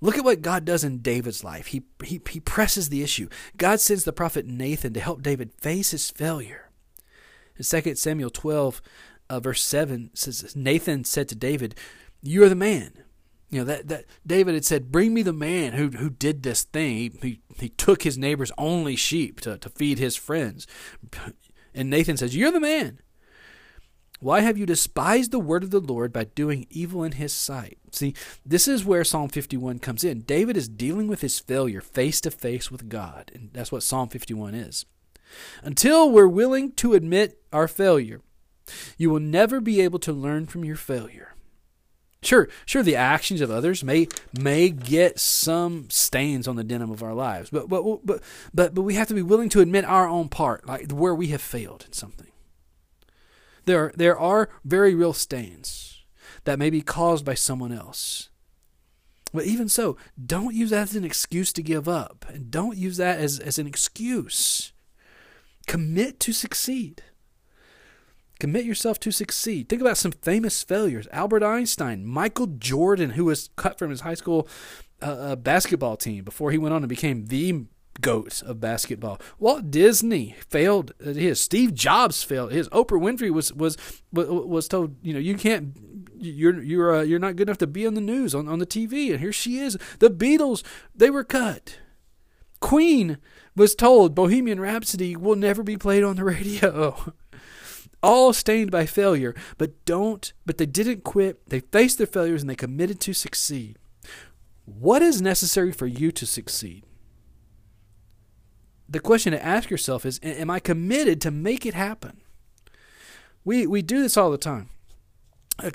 Look 0.00 0.18
at 0.18 0.24
what 0.24 0.42
God 0.42 0.64
does 0.64 0.82
in 0.82 0.98
David's 0.98 1.44
life. 1.44 1.68
He, 1.68 1.84
he, 2.02 2.20
he 2.28 2.40
presses 2.40 2.88
the 2.88 3.02
issue. 3.02 3.28
God 3.56 3.80
sends 3.80 4.04
the 4.04 4.12
prophet 4.12 4.44
Nathan 4.44 4.92
to 4.94 5.00
help 5.00 5.22
David 5.22 5.52
face 5.60 5.92
his 5.92 6.10
failure. 6.10 6.70
In 7.56 7.64
2 7.64 7.94
Samuel 7.94 8.30
12, 8.30 8.82
uh, 9.30 9.40
verse 9.40 9.62
7 9.62 10.10
says, 10.14 10.56
Nathan 10.56 11.04
said 11.04 11.28
to 11.28 11.36
David, 11.36 11.76
You 12.22 12.42
are 12.42 12.48
the 12.48 12.56
man. 12.56 13.03
You 13.54 13.60
know, 13.60 13.66
that, 13.66 13.86
that 13.86 14.04
David 14.26 14.54
had 14.54 14.64
said, 14.64 14.90
Bring 14.90 15.14
me 15.14 15.22
the 15.22 15.32
man 15.32 15.74
who, 15.74 15.90
who 15.90 16.10
did 16.10 16.42
this 16.42 16.64
thing. 16.64 16.96
He, 16.96 17.12
he, 17.22 17.40
he 17.56 17.68
took 17.68 18.02
his 18.02 18.18
neighbor's 18.18 18.50
only 18.58 18.96
sheep 18.96 19.40
to, 19.42 19.58
to 19.58 19.68
feed 19.68 20.00
his 20.00 20.16
friends. 20.16 20.66
And 21.72 21.88
Nathan 21.88 22.16
says, 22.16 22.34
You're 22.34 22.50
the 22.50 22.58
man. 22.58 22.98
Why 24.18 24.40
have 24.40 24.58
you 24.58 24.66
despised 24.66 25.30
the 25.30 25.38
word 25.38 25.62
of 25.62 25.70
the 25.70 25.78
Lord 25.78 26.12
by 26.12 26.24
doing 26.24 26.66
evil 26.68 27.04
in 27.04 27.12
his 27.12 27.32
sight? 27.32 27.78
See, 27.92 28.14
this 28.44 28.66
is 28.66 28.84
where 28.84 29.04
Psalm 29.04 29.28
51 29.28 29.78
comes 29.78 30.02
in. 30.02 30.22
David 30.22 30.56
is 30.56 30.68
dealing 30.68 31.06
with 31.06 31.20
his 31.20 31.38
failure 31.38 31.80
face 31.80 32.20
to 32.22 32.32
face 32.32 32.72
with 32.72 32.88
God, 32.88 33.30
and 33.34 33.50
that's 33.52 33.70
what 33.70 33.84
Psalm 33.84 34.08
51 34.08 34.56
is. 34.56 34.84
Until 35.62 36.10
we're 36.10 36.26
willing 36.26 36.72
to 36.72 36.94
admit 36.94 37.40
our 37.52 37.68
failure, 37.68 38.20
you 38.98 39.10
will 39.10 39.20
never 39.20 39.60
be 39.60 39.80
able 39.80 40.00
to 40.00 40.12
learn 40.12 40.46
from 40.46 40.64
your 40.64 40.76
failure. 40.76 41.33
Sure, 42.24 42.48
sure 42.64 42.82
the 42.82 42.96
actions 42.96 43.40
of 43.40 43.50
others 43.50 43.84
may 43.84 44.08
may 44.38 44.70
get 44.70 45.20
some 45.20 45.88
stains 45.90 46.48
on 46.48 46.56
the 46.56 46.64
denim 46.64 46.90
of 46.90 47.02
our 47.02 47.14
lives, 47.14 47.50
but 47.50 47.68
but 47.68 47.82
but 48.04 48.22
but 48.52 48.74
but 48.74 48.82
we 48.82 48.94
have 48.94 49.08
to 49.08 49.14
be 49.14 49.22
willing 49.22 49.48
to 49.50 49.60
admit 49.60 49.84
our 49.84 50.08
own 50.08 50.28
part, 50.28 50.66
like 50.66 50.90
where 50.90 51.14
we 51.14 51.28
have 51.28 51.42
failed 51.42 51.84
in 51.86 51.92
something. 51.92 52.28
There, 53.66 53.92
there 53.96 54.18
are 54.18 54.50
very 54.64 54.94
real 54.94 55.12
stains 55.12 56.04
that 56.44 56.58
may 56.58 56.70
be 56.70 56.82
caused 56.82 57.24
by 57.24 57.34
someone 57.34 57.72
else. 57.72 58.28
But 59.32 59.46
even 59.46 59.68
so, 59.68 59.96
don't 60.24 60.54
use 60.54 60.70
that 60.70 60.82
as 60.82 60.96
an 60.96 61.04
excuse 61.04 61.52
to 61.54 61.62
give 61.62 61.88
up. 61.88 62.24
And 62.28 62.50
don't 62.50 62.76
use 62.76 62.98
that 62.98 63.18
as, 63.18 63.40
as 63.40 63.58
an 63.58 63.66
excuse. 63.66 64.72
Commit 65.66 66.20
to 66.20 66.32
succeed. 66.32 67.02
Commit 68.40 68.64
yourself 68.64 68.98
to 69.00 69.10
succeed. 69.10 69.68
Think 69.68 69.80
about 69.80 69.96
some 69.96 70.12
famous 70.12 70.62
failures 70.62 71.08
Albert 71.12 71.42
Einstein, 71.42 72.04
Michael 72.04 72.46
Jordan, 72.46 73.10
who 73.10 73.26
was 73.26 73.50
cut 73.56 73.78
from 73.78 73.90
his 73.90 74.00
high 74.00 74.14
school 74.14 74.48
uh, 75.02 75.06
uh 75.06 75.36
basketball 75.36 75.96
team 75.96 76.24
before 76.24 76.50
he 76.50 76.58
went 76.58 76.74
on 76.74 76.82
and 76.82 76.88
became 76.88 77.26
the 77.26 77.66
goat 78.00 78.42
of 78.42 78.60
basketball. 78.60 79.20
Walt 79.38 79.70
Disney 79.70 80.36
failed 80.48 80.92
his. 81.00 81.40
Steve 81.40 81.74
Jobs 81.74 82.22
failed 82.22 82.52
his. 82.52 82.68
Oprah 82.70 83.00
Winfrey 83.00 83.30
was 83.30 83.52
was 83.52 83.76
was 84.12 84.68
told, 84.68 84.96
you 85.02 85.12
know, 85.12 85.20
you 85.20 85.34
can't. 85.34 85.76
You're 86.16 86.62
you're 86.62 86.96
uh, 86.96 87.02
you're 87.02 87.18
not 87.18 87.36
good 87.36 87.48
enough 87.48 87.58
to 87.58 87.66
be 87.66 87.86
on 87.86 87.94
the 87.94 88.00
news 88.00 88.34
on, 88.34 88.48
on 88.48 88.58
the 88.58 88.66
TV, 88.66 89.10
and 89.10 89.20
here 89.20 89.32
she 89.32 89.58
is. 89.58 89.78
The 89.98 90.10
Beatles 90.10 90.62
they 90.94 91.10
were 91.10 91.24
cut. 91.24 91.78
Queen 92.60 93.18
was 93.54 93.74
told 93.74 94.14
Bohemian 94.14 94.58
Rhapsody 94.58 95.16
will 95.16 95.36
never 95.36 95.62
be 95.62 95.76
played 95.76 96.02
on 96.02 96.16
the 96.16 96.24
radio. 96.24 97.12
All 98.04 98.32
stained 98.32 98.70
by 98.70 98.86
failure, 98.86 99.34
but 99.58 99.84
don't 99.84 100.32
but 100.44 100.58
they 100.58 100.66
didn't 100.66 101.04
quit. 101.04 101.48
They 101.48 101.60
faced 101.60 101.98
their 101.98 102.06
failures 102.06 102.42
and 102.42 102.50
they 102.50 102.54
committed 102.54 103.00
to 103.00 103.12
succeed. 103.12 103.78
What 104.64 105.02
is 105.02 105.22
necessary 105.22 105.72
for 105.72 105.86
you 105.86 106.12
to 106.12 106.26
succeed? 106.26 106.84
the 108.88 109.00
question 109.00 109.32
to 109.32 109.44
ask 109.44 109.70
yourself 109.70 110.04
is 110.06 110.20
Am 110.22 110.50
I 110.50 110.60
committed 110.60 111.20
to 111.22 111.30
make 111.30 111.66
it 111.66 111.74
happen? 111.74 112.20
We, 113.44 113.66
we 113.66 113.82
do 113.82 114.00
this 114.00 114.16
all 114.16 114.30
the 114.30 114.38
time. 114.38 114.70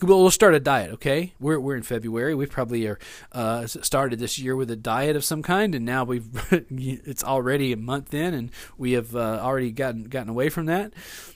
We'll 0.02 0.30
start 0.30 0.56
a 0.56 0.60
diet, 0.60 0.92
okay? 0.92 1.34
We're, 1.40 1.60
we're 1.60 1.78
in 1.78 1.84
February. 1.84 2.36
We 2.36 2.48
probably 2.48 2.86
are 2.86 3.00
uh, 3.32 3.66
started 3.66 4.20
this 4.20 4.38
year 4.38 4.56
with 4.56 4.70
a 4.70 4.76
diet 4.76 5.16
of 5.16 5.24
some 5.24 5.42
kind, 5.42 5.74
and 5.74 5.86
now 5.86 6.04
we've 6.04 6.28
it's 6.70 7.24
already 7.24 7.72
a 7.72 7.78
month 7.78 8.14
in, 8.14 8.34
and 8.34 8.52
we 8.78 8.92
have 8.92 9.16
uh, 9.16 9.40
already 9.42 9.72
gotten 9.72 10.04
gotten 10.04 10.30
away 10.30 10.50
from 10.50 10.66
that. 10.66 10.94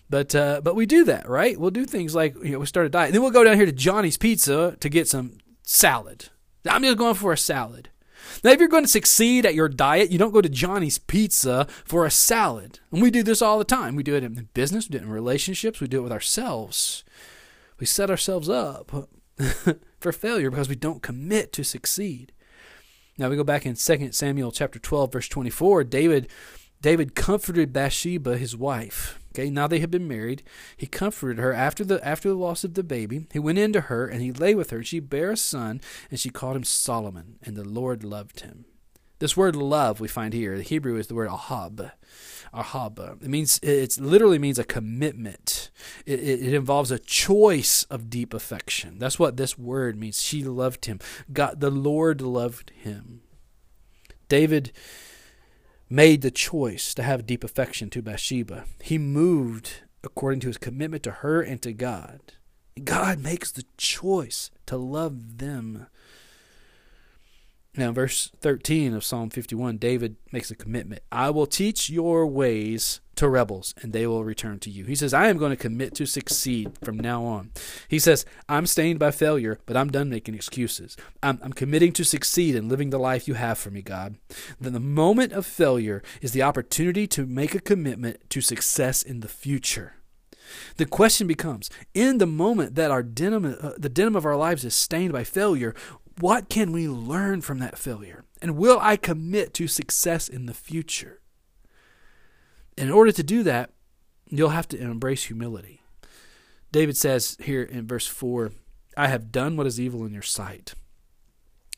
But 0.09 0.35
uh, 0.35 0.59
but 0.61 0.75
we 0.75 0.85
do 0.85 1.05
that, 1.05 1.29
right? 1.29 1.57
We'll 1.57 1.71
do 1.71 1.85
things 1.85 2.13
like 2.13 2.35
you 2.43 2.51
know 2.51 2.59
we 2.59 2.65
start 2.65 2.85
a 2.85 2.89
diet, 2.89 3.13
then 3.13 3.21
we'll 3.21 3.31
go 3.31 3.45
down 3.45 3.55
here 3.55 3.65
to 3.65 3.71
Johnny's 3.71 4.17
Pizza 4.17 4.75
to 4.77 4.89
get 4.89 5.07
some 5.07 5.37
salad. 5.61 6.29
I'm 6.69 6.83
just 6.83 6.97
going 6.97 7.15
for 7.15 7.31
a 7.31 7.37
salad. 7.37 7.89
Now, 8.43 8.51
if 8.51 8.59
you're 8.59 8.69
going 8.69 8.85
to 8.85 8.89
succeed 8.89 9.45
at 9.45 9.55
your 9.55 9.69
diet, 9.69 10.11
you 10.11 10.17
don't 10.17 10.31
go 10.31 10.41
to 10.41 10.49
Johnny's 10.49 10.97
Pizza 10.97 11.67
for 11.85 12.05
a 12.05 12.11
salad. 12.11 12.79
And 12.91 13.01
we 13.01 13.11
do 13.11 13.23
this 13.23 13.41
all 13.41 13.57
the 13.57 13.65
time. 13.65 13.95
We 13.95 14.03
do 14.03 14.15
it 14.15 14.23
in 14.23 14.49
business, 14.53 14.87
we 14.87 14.93
do 14.93 14.97
it 14.97 15.07
in 15.07 15.09
relationships, 15.09 15.79
we 15.79 15.87
do 15.87 15.99
it 15.99 16.03
with 16.03 16.11
ourselves. 16.11 17.02
We 17.83 17.87
set 17.87 18.09
ourselves 18.09 18.47
up 18.47 19.09
for 19.99 20.11
failure 20.13 20.49
because 20.49 20.69
we 20.69 20.75
don't 20.77 21.03
commit 21.03 21.51
to 21.51 21.65
succeed. 21.65 22.31
Now 23.17 23.27
we 23.27 23.35
go 23.35 23.43
back 23.43 23.65
in 23.65 23.75
2 23.75 24.13
Samuel 24.13 24.53
chapter 24.53 24.79
12 24.79 25.11
verse 25.11 25.27
24, 25.27 25.83
David 25.83 26.29
David 26.79 27.13
comforted 27.13 27.73
Bathsheba 27.73 28.37
his 28.37 28.55
wife 28.55 29.19
Okay, 29.35 29.49
now 29.49 29.67
they 29.67 29.79
had 29.79 29.91
been 29.91 30.07
married. 30.07 30.43
He 30.77 30.87
comforted 30.87 31.39
her 31.39 31.51
after 31.51 31.83
the 31.83 31.99
after 32.07 32.29
the 32.29 32.35
loss 32.35 32.63
of 32.63 32.75
the 32.75 32.83
baby. 32.83 33.27
He 33.33 33.39
went 33.39 33.57
in 33.57 33.73
to 33.73 33.81
her 33.81 34.07
and 34.07 34.21
he 34.21 34.31
lay 34.31 34.55
with 34.55 34.69
her. 34.69 34.81
She 34.81 35.01
bare 35.01 35.31
a 35.31 35.35
son, 35.35 35.81
and 36.09 36.17
she 36.17 36.29
called 36.29 36.55
him 36.55 36.63
Solomon, 36.63 37.37
and 37.43 37.57
the 37.57 37.67
Lord 37.67 38.05
loved 38.05 38.39
him. 38.41 38.63
This 39.23 39.37
word 39.37 39.55
love 39.55 40.01
we 40.01 40.09
find 40.09 40.33
here, 40.33 40.57
the 40.57 40.63
Hebrew 40.63 40.97
is 40.97 41.07
the 41.07 41.15
word 41.15 41.29
ahab. 41.29 41.91
Ahab. 42.53 42.99
It 43.21 43.29
means 43.29 43.57
it 43.63 43.97
literally 43.97 44.37
means 44.37 44.59
a 44.59 44.65
commitment. 44.65 45.71
It, 46.05 46.19
it, 46.19 46.41
it 46.41 46.53
involves 46.53 46.91
a 46.91 46.99
choice 46.99 47.83
of 47.83 48.09
deep 48.09 48.33
affection. 48.33 48.99
That's 48.99 49.17
what 49.17 49.37
this 49.37 49.57
word 49.57 49.97
means. 49.97 50.21
She 50.21 50.43
loved 50.43 50.87
him. 50.87 50.99
God, 51.31 51.61
the 51.61 51.69
Lord 51.69 52.19
loved 52.19 52.71
him. 52.71 53.21
David 54.27 54.73
made 55.89 56.21
the 56.21 56.29
choice 56.29 56.93
to 56.93 57.01
have 57.01 57.25
deep 57.25 57.45
affection 57.45 57.89
to 57.91 58.01
Bathsheba. 58.01 58.65
He 58.81 58.97
moved 58.97 59.83
according 60.03 60.41
to 60.41 60.47
his 60.47 60.57
commitment 60.57 61.01
to 61.03 61.11
her 61.11 61.41
and 61.41 61.61
to 61.61 61.71
God. 61.71 62.19
God 62.83 63.19
makes 63.19 63.53
the 63.53 63.63
choice 63.77 64.51
to 64.65 64.75
love 64.75 65.37
them 65.37 65.87
now, 67.75 67.91
verse 67.91 68.31
13 68.39 68.93
of 68.93 69.03
Psalm 69.03 69.31
51, 69.31 69.77
David 69.77 70.15
makes 70.31 70.51
a 70.51 70.55
commitment 70.55 71.01
I 71.11 71.31
will 71.31 71.47
teach 71.47 71.89
your 71.89 72.27
ways 72.27 73.01
to 73.15 73.27
rebels, 73.27 73.73
and 73.81 73.93
they 73.93 74.05
will 74.05 74.23
return 74.23 74.59
to 74.59 74.69
you. 74.69 74.85
He 74.85 74.95
says, 74.95 75.13
I 75.13 75.27
am 75.27 75.37
going 75.37 75.51
to 75.51 75.55
commit 75.55 75.95
to 75.95 76.05
succeed 76.05 76.71
from 76.83 76.97
now 76.99 77.23
on. 77.23 77.51
He 77.87 77.97
says, 77.97 78.25
I'm 78.47 78.67
stained 78.67 78.99
by 78.99 79.09
failure, 79.09 79.59
but 79.65 79.75
I'm 79.75 79.89
done 79.89 80.09
making 80.09 80.35
excuses. 80.35 80.95
I'm, 81.23 81.39
I'm 81.41 81.53
committing 81.53 81.93
to 81.93 82.05
succeed 82.05 82.55
and 82.55 82.69
living 82.69 82.91
the 82.91 82.99
life 82.99 83.27
you 83.27 83.33
have 83.35 83.57
for 83.57 83.71
me, 83.71 83.81
God. 83.81 84.17
Then 84.59 84.73
the 84.73 84.79
moment 84.79 85.31
of 85.31 85.45
failure 85.45 86.03
is 86.21 86.31
the 86.31 86.43
opportunity 86.43 87.07
to 87.07 87.25
make 87.25 87.55
a 87.55 87.59
commitment 87.59 88.29
to 88.29 88.41
success 88.41 89.01
in 89.01 89.21
the 89.21 89.27
future. 89.27 89.95
The 90.77 90.85
question 90.85 91.27
becomes 91.27 91.69
in 91.93 92.17
the 92.17 92.27
moment 92.27 92.75
that 92.75 92.91
our 92.91 93.03
denim, 93.03 93.57
uh, 93.59 93.71
the 93.77 93.89
denim 93.89 94.15
of 94.15 94.25
our 94.25 94.35
lives 94.35 94.65
is 94.65 94.75
stained 94.75 95.13
by 95.13 95.23
failure, 95.23 95.73
what 96.19 96.49
can 96.49 96.71
we 96.71 96.87
learn 96.87 97.41
from 97.41 97.59
that 97.59 97.77
failure? 97.77 98.23
And 98.41 98.57
will 98.57 98.79
I 98.81 98.97
commit 98.97 99.53
to 99.55 99.67
success 99.67 100.27
in 100.27 100.45
the 100.45 100.53
future? 100.53 101.21
In 102.77 102.91
order 102.91 103.11
to 103.11 103.23
do 103.23 103.43
that, 103.43 103.71
you'll 104.29 104.49
have 104.49 104.67
to 104.69 104.79
embrace 104.79 105.25
humility. 105.25 105.81
David 106.71 106.97
says 106.97 107.37
here 107.39 107.63
in 107.63 107.87
verse 107.87 108.07
4 108.07 108.51
I 108.97 109.07
have 109.07 109.31
done 109.31 109.57
what 109.57 109.67
is 109.67 109.79
evil 109.79 110.05
in 110.05 110.13
your 110.13 110.21
sight. 110.21 110.73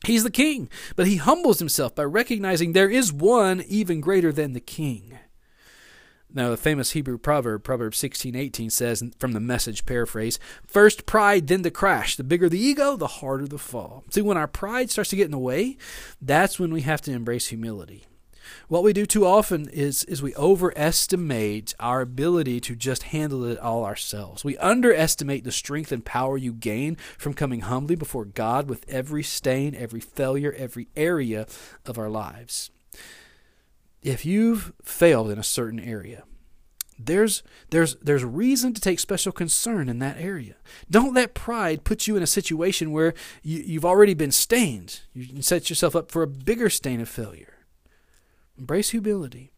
He's 0.04 0.24
the 0.24 0.30
king, 0.30 0.68
but 0.94 1.06
he 1.06 1.16
humbles 1.16 1.58
himself 1.58 1.94
by 1.94 2.04
recognizing 2.04 2.72
there 2.72 2.90
is 2.90 3.12
one 3.12 3.62
even 3.66 4.00
greater 4.00 4.32
than 4.32 4.52
the 4.52 4.60
king. 4.60 5.18
Now, 6.32 6.50
the 6.50 6.56
famous 6.56 6.92
Hebrew 6.92 7.18
proverb, 7.18 7.64
Proverbs 7.64 7.98
16:18 7.98 8.70
says 8.70 9.02
from 9.18 9.32
the 9.32 9.40
message 9.40 9.86
paraphrase, 9.86 10.38
first 10.66 11.06
pride, 11.06 11.46
then 11.46 11.62
the 11.62 11.70
crash. 11.70 12.16
The 12.16 12.24
bigger 12.24 12.48
the 12.48 12.58
ego, 12.58 12.96
the 12.96 13.06
harder 13.06 13.46
the 13.46 13.58
fall. 13.58 14.04
See, 14.10 14.22
when 14.22 14.36
our 14.36 14.48
pride 14.48 14.90
starts 14.90 15.10
to 15.10 15.16
get 15.16 15.26
in 15.26 15.30
the 15.30 15.38
way, 15.38 15.76
that's 16.20 16.58
when 16.58 16.72
we 16.72 16.82
have 16.82 17.00
to 17.02 17.12
embrace 17.12 17.46
humility. 17.46 18.06
What 18.68 18.82
we 18.82 18.92
do 18.92 19.06
too 19.06 19.26
often 19.26 19.68
is, 19.70 20.04
is 20.04 20.22
we 20.22 20.34
overestimate 20.36 21.74
our 21.80 22.00
ability 22.00 22.60
to 22.60 22.76
just 22.76 23.04
handle 23.04 23.44
it 23.44 23.58
all 23.58 23.84
ourselves. 23.84 24.44
We 24.44 24.56
underestimate 24.58 25.44
the 25.44 25.52
strength 25.52 25.90
and 25.90 26.04
power 26.04 26.36
you 26.36 26.52
gain 26.52 26.96
from 27.18 27.34
coming 27.34 27.62
humbly 27.62 27.96
before 27.96 28.24
God 28.24 28.68
with 28.68 28.84
every 28.88 29.22
stain, 29.22 29.74
every 29.74 30.00
failure, 30.00 30.54
every 30.56 30.88
area 30.96 31.46
of 31.84 31.98
our 31.98 32.10
lives 32.10 32.70
if 34.06 34.24
you've 34.24 34.72
failed 34.84 35.30
in 35.30 35.38
a 35.38 35.42
certain 35.42 35.80
area, 35.80 36.22
there's 36.98 37.42
there's 37.70 37.96
there's 37.96 38.24
reason 38.24 38.72
to 38.72 38.80
take 38.80 39.00
special 39.00 39.32
concern 39.32 39.88
in 39.88 39.98
that 39.98 40.16
area. 40.18 40.54
Don't 40.88 41.12
let 41.12 41.34
pride 41.34 41.84
put 41.84 42.06
you 42.06 42.16
in 42.16 42.22
a 42.22 42.26
situation 42.26 42.92
where 42.92 43.14
you, 43.42 43.62
you've 43.66 43.84
already 43.84 44.14
been 44.14 44.30
stained. 44.30 45.00
You 45.12 45.42
set 45.42 45.68
yourself 45.68 45.96
up 45.96 46.10
for 46.10 46.22
a 46.22 46.28
bigger 46.28 46.70
stain 46.70 47.00
of 47.00 47.08
failure. 47.08 47.54
Embrace 48.56 48.90
humility. 48.90 49.52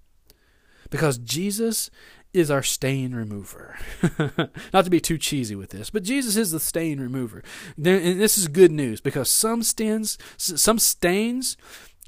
Because 0.91 1.19
Jesus 1.19 1.91
is 2.33 2.51
our 2.51 2.63
stain 2.63 3.15
remover. 3.15 3.79
Not 4.73 4.85
to 4.85 4.91
be 4.91 5.01
too 5.01 5.19
cheesy 5.19 5.55
with 5.55 5.71
this, 5.71 5.91
but 5.91 6.03
Jesus 6.03 6.37
is 6.37 6.51
the 6.51 6.61
stain 6.61 7.01
remover. 7.01 7.43
And 7.77 8.21
this 8.21 8.39
is 8.39 8.49
good 8.49 8.73
news 8.73 9.01
because 9.01 9.31
some 9.31 9.63
stains, 9.63 10.19
some 10.37 10.79
stains 10.79 11.57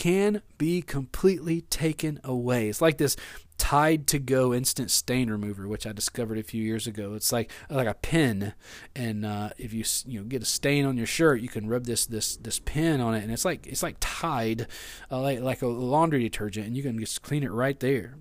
can 0.00 0.40
be 0.56 0.80
completely 0.80 1.60
taken 1.60 2.18
away. 2.24 2.70
It's 2.70 2.80
like 2.80 2.96
this 2.96 3.16
Tide 3.58 4.06
to 4.06 4.18
Go 4.18 4.54
instant 4.54 4.90
stain 4.90 5.28
remover, 5.28 5.68
which 5.68 5.86
I 5.86 5.92
discovered 5.92 6.38
a 6.38 6.42
few 6.42 6.62
years 6.64 6.86
ago. 6.86 7.12
It's 7.12 7.30
like 7.30 7.50
like 7.68 7.86
a 7.86 7.92
pen, 7.92 8.54
and 8.96 9.26
uh, 9.26 9.50
if 9.58 9.74
you 9.74 9.84
you 10.06 10.18
know 10.18 10.24
get 10.24 10.40
a 10.40 10.46
stain 10.46 10.86
on 10.86 10.96
your 10.96 11.06
shirt, 11.06 11.42
you 11.42 11.50
can 11.50 11.68
rub 11.68 11.84
this 11.84 12.06
this 12.06 12.38
this 12.38 12.58
pen 12.60 13.02
on 13.02 13.14
it, 13.14 13.22
and 13.22 13.30
it's 13.30 13.44
like 13.44 13.66
it's 13.66 13.82
like 13.82 13.96
Tide, 14.00 14.68
uh, 15.10 15.20
like 15.20 15.40
like 15.40 15.60
a 15.60 15.66
laundry 15.66 16.22
detergent, 16.22 16.66
and 16.66 16.74
you 16.74 16.82
can 16.82 16.98
just 16.98 17.20
clean 17.20 17.42
it 17.42 17.52
right 17.52 17.78
there. 17.78 18.14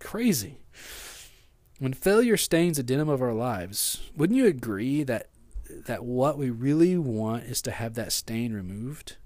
Crazy. 0.00 0.58
When 1.78 1.94
failure 1.94 2.36
stains 2.36 2.76
the 2.76 2.82
denim 2.82 3.08
of 3.08 3.22
our 3.22 3.32
lives, 3.32 4.02
wouldn't 4.14 4.36
you 4.36 4.46
agree 4.46 5.02
that 5.04 5.30
that 5.86 6.04
what 6.04 6.36
we 6.36 6.50
really 6.50 6.98
want 6.98 7.44
is 7.44 7.62
to 7.62 7.70
have 7.70 7.94
that 7.94 8.12
stain 8.12 8.52
removed? 8.52 9.16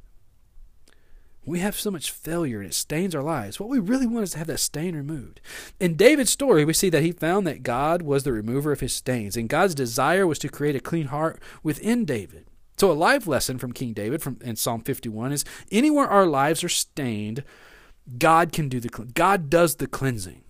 We 1.46 1.60
have 1.60 1.76
so 1.76 1.92
much 1.92 2.10
failure 2.10 2.58
and 2.58 2.66
it 2.68 2.74
stains 2.74 3.14
our 3.14 3.22
lives. 3.22 3.60
What 3.60 3.68
we 3.68 3.78
really 3.78 4.06
want 4.06 4.24
is 4.24 4.32
to 4.32 4.38
have 4.38 4.48
that 4.48 4.58
stain 4.58 4.96
removed. 4.96 5.40
In 5.78 5.94
David's 5.94 6.30
story, 6.30 6.64
we 6.64 6.72
see 6.72 6.90
that 6.90 7.04
he 7.04 7.12
found 7.12 7.46
that 7.46 7.62
God 7.62 8.02
was 8.02 8.24
the 8.24 8.32
remover 8.32 8.72
of 8.72 8.80
his 8.80 8.92
stains, 8.92 9.36
and 9.36 9.48
God's 9.48 9.74
desire 9.76 10.26
was 10.26 10.40
to 10.40 10.48
create 10.48 10.74
a 10.74 10.80
clean 10.80 11.06
heart 11.06 11.40
within 11.62 12.04
David. 12.04 12.46
So, 12.76 12.90
a 12.90 12.92
life 12.92 13.28
lesson 13.28 13.58
from 13.58 13.72
King 13.72 13.92
David 13.92 14.22
from 14.22 14.38
in 14.42 14.56
Psalm 14.56 14.82
51 14.82 15.32
is 15.32 15.44
anywhere 15.70 16.08
our 16.08 16.26
lives 16.26 16.64
are 16.64 16.68
stained, 16.68 17.44
God 18.18 18.52
can 18.52 18.68
do 18.68 18.80
the 18.80 18.88
God 18.88 19.48
does 19.48 19.76
the 19.76 19.86
cleansing. 19.86 20.42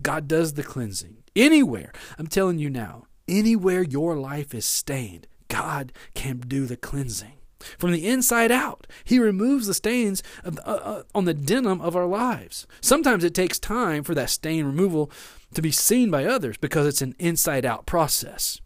God 0.00 0.28
does 0.28 0.54
the 0.54 0.62
cleansing. 0.62 1.18
Anywhere, 1.34 1.92
I'm 2.18 2.26
telling 2.26 2.58
you 2.58 2.68
now, 2.68 3.06
anywhere 3.26 3.82
your 3.82 4.16
life 4.16 4.54
is 4.54 4.66
stained, 4.66 5.26
God 5.48 5.92
can 6.14 6.38
do 6.38 6.66
the 6.66 6.76
cleansing. 6.76 7.41
From 7.78 7.92
the 7.92 8.06
inside 8.06 8.50
out, 8.50 8.86
He 9.04 9.18
removes 9.18 9.66
the 9.66 9.74
stains 9.74 10.22
of, 10.44 10.58
uh, 10.60 10.62
uh, 10.62 11.02
on 11.14 11.24
the 11.24 11.34
denim 11.34 11.80
of 11.80 11.96
our 11.96 12.06
lives. 12.06 12.66
Sometimes 12.80 13.24
it 13.24 13.34
takes 13.34 13.58
time 13.58 14.02
for 14.02 14.14
that 14.14 14.30
stain 14.30 14.64
removal 14.64 15.10
to 15.54 15.62
be 15.62 15.70
seen 15.70 16.10
by 16.10 16.24
others 16.24 16.56
because 16.56 16.86
it's 16.86 17.02
an 17.02 17.14
inside 17.18 17.64
out 17.64 17.86
process. 17.86 18.60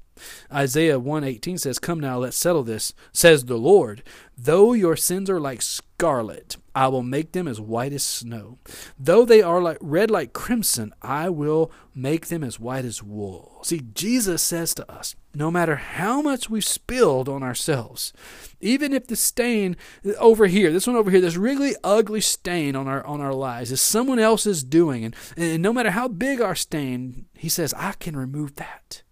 Isaiah 0.53 0.99
118 0.99 1.59
says, 1.59 1.79
Come 1.79 2.01
now, 2.01 2.19
let's 2.19 2.37
settle 2.37 2.63
this, 2.63 2.95
says 3.13 3.45
the 3.45 3.57
Lord. 3.57 4.03
Though 4.39 4.73
your 4.73 4.97
sins 4.97 5.31
are 5.31 5.41
like 5.41 5.63
scarlet, 5.63 6.57
I 6.75 6.89
will 6.89 7.03
make 7.03 7.33
them 7.33 7.49
as 7.49 7.59
white 7.59 7.95
as 7.95 8.03
snow. 8.03 8.59
Though 8.99 9.25
they 9.25 9.41
are 9.41 9.63
like 9.63 9.79
red 9.81 10.11
like 10.11 10.35
crimson, 10.35 10.93
I 11.01 11.31
will 11.31 11.73
make 11.95 12.27
them 12.27 12.45
as 12.45 12.61
white 12.61 12.85
as 12.85 13.03
wool. 13.03 13.61
See, 13.63 13.81
Jesus 13.95 14.43
says 14.43 14.75
to 14.75 14.93
us, 14.93 15.17
no 15.35 15.51
matter 15.51 15.77
how 15.77 16.21
much 16.21 16.51
we've 16.51 16.65
spilled 16.65 17.31
on 17.31 17.43
ourselves, 17.43 18.13
even 18.61 18.93
if 18.93 19.07
the 19.07 19.17
stain 19.17 19.77
over 20.19 20.47
here, 20.47 20.71
this 20.71 20.87
one 20.87 20.97
over 20.97 21.11
here, 21.11 21.21
this 21.21 21.37
really 21.37 21.75
ugly 21.83 22.21
stain 22.21 22.77
on 22.77 22.87
our 22.89 23.05
on 23.07 23.23
our 23.23 23.35
lives 23.35 23.73
is 23.73 23.81
someone 23.81 24.19
else's 24.19 24.63
doing, 24.63 25.05
and, 25.05 25.15
and 25.37 25.63
no 25.63 25.73
matter 25.73 25.91
how 25.91 26.09
big 26.09 26.43
our 26.43 26.55
stain, 26.55 27.25
he 27.35 27.49
says, 27.49 27.73
I 27.75 27.93
can 27.93 28.17
remove 28.17 28.57
that. 28.57 29.03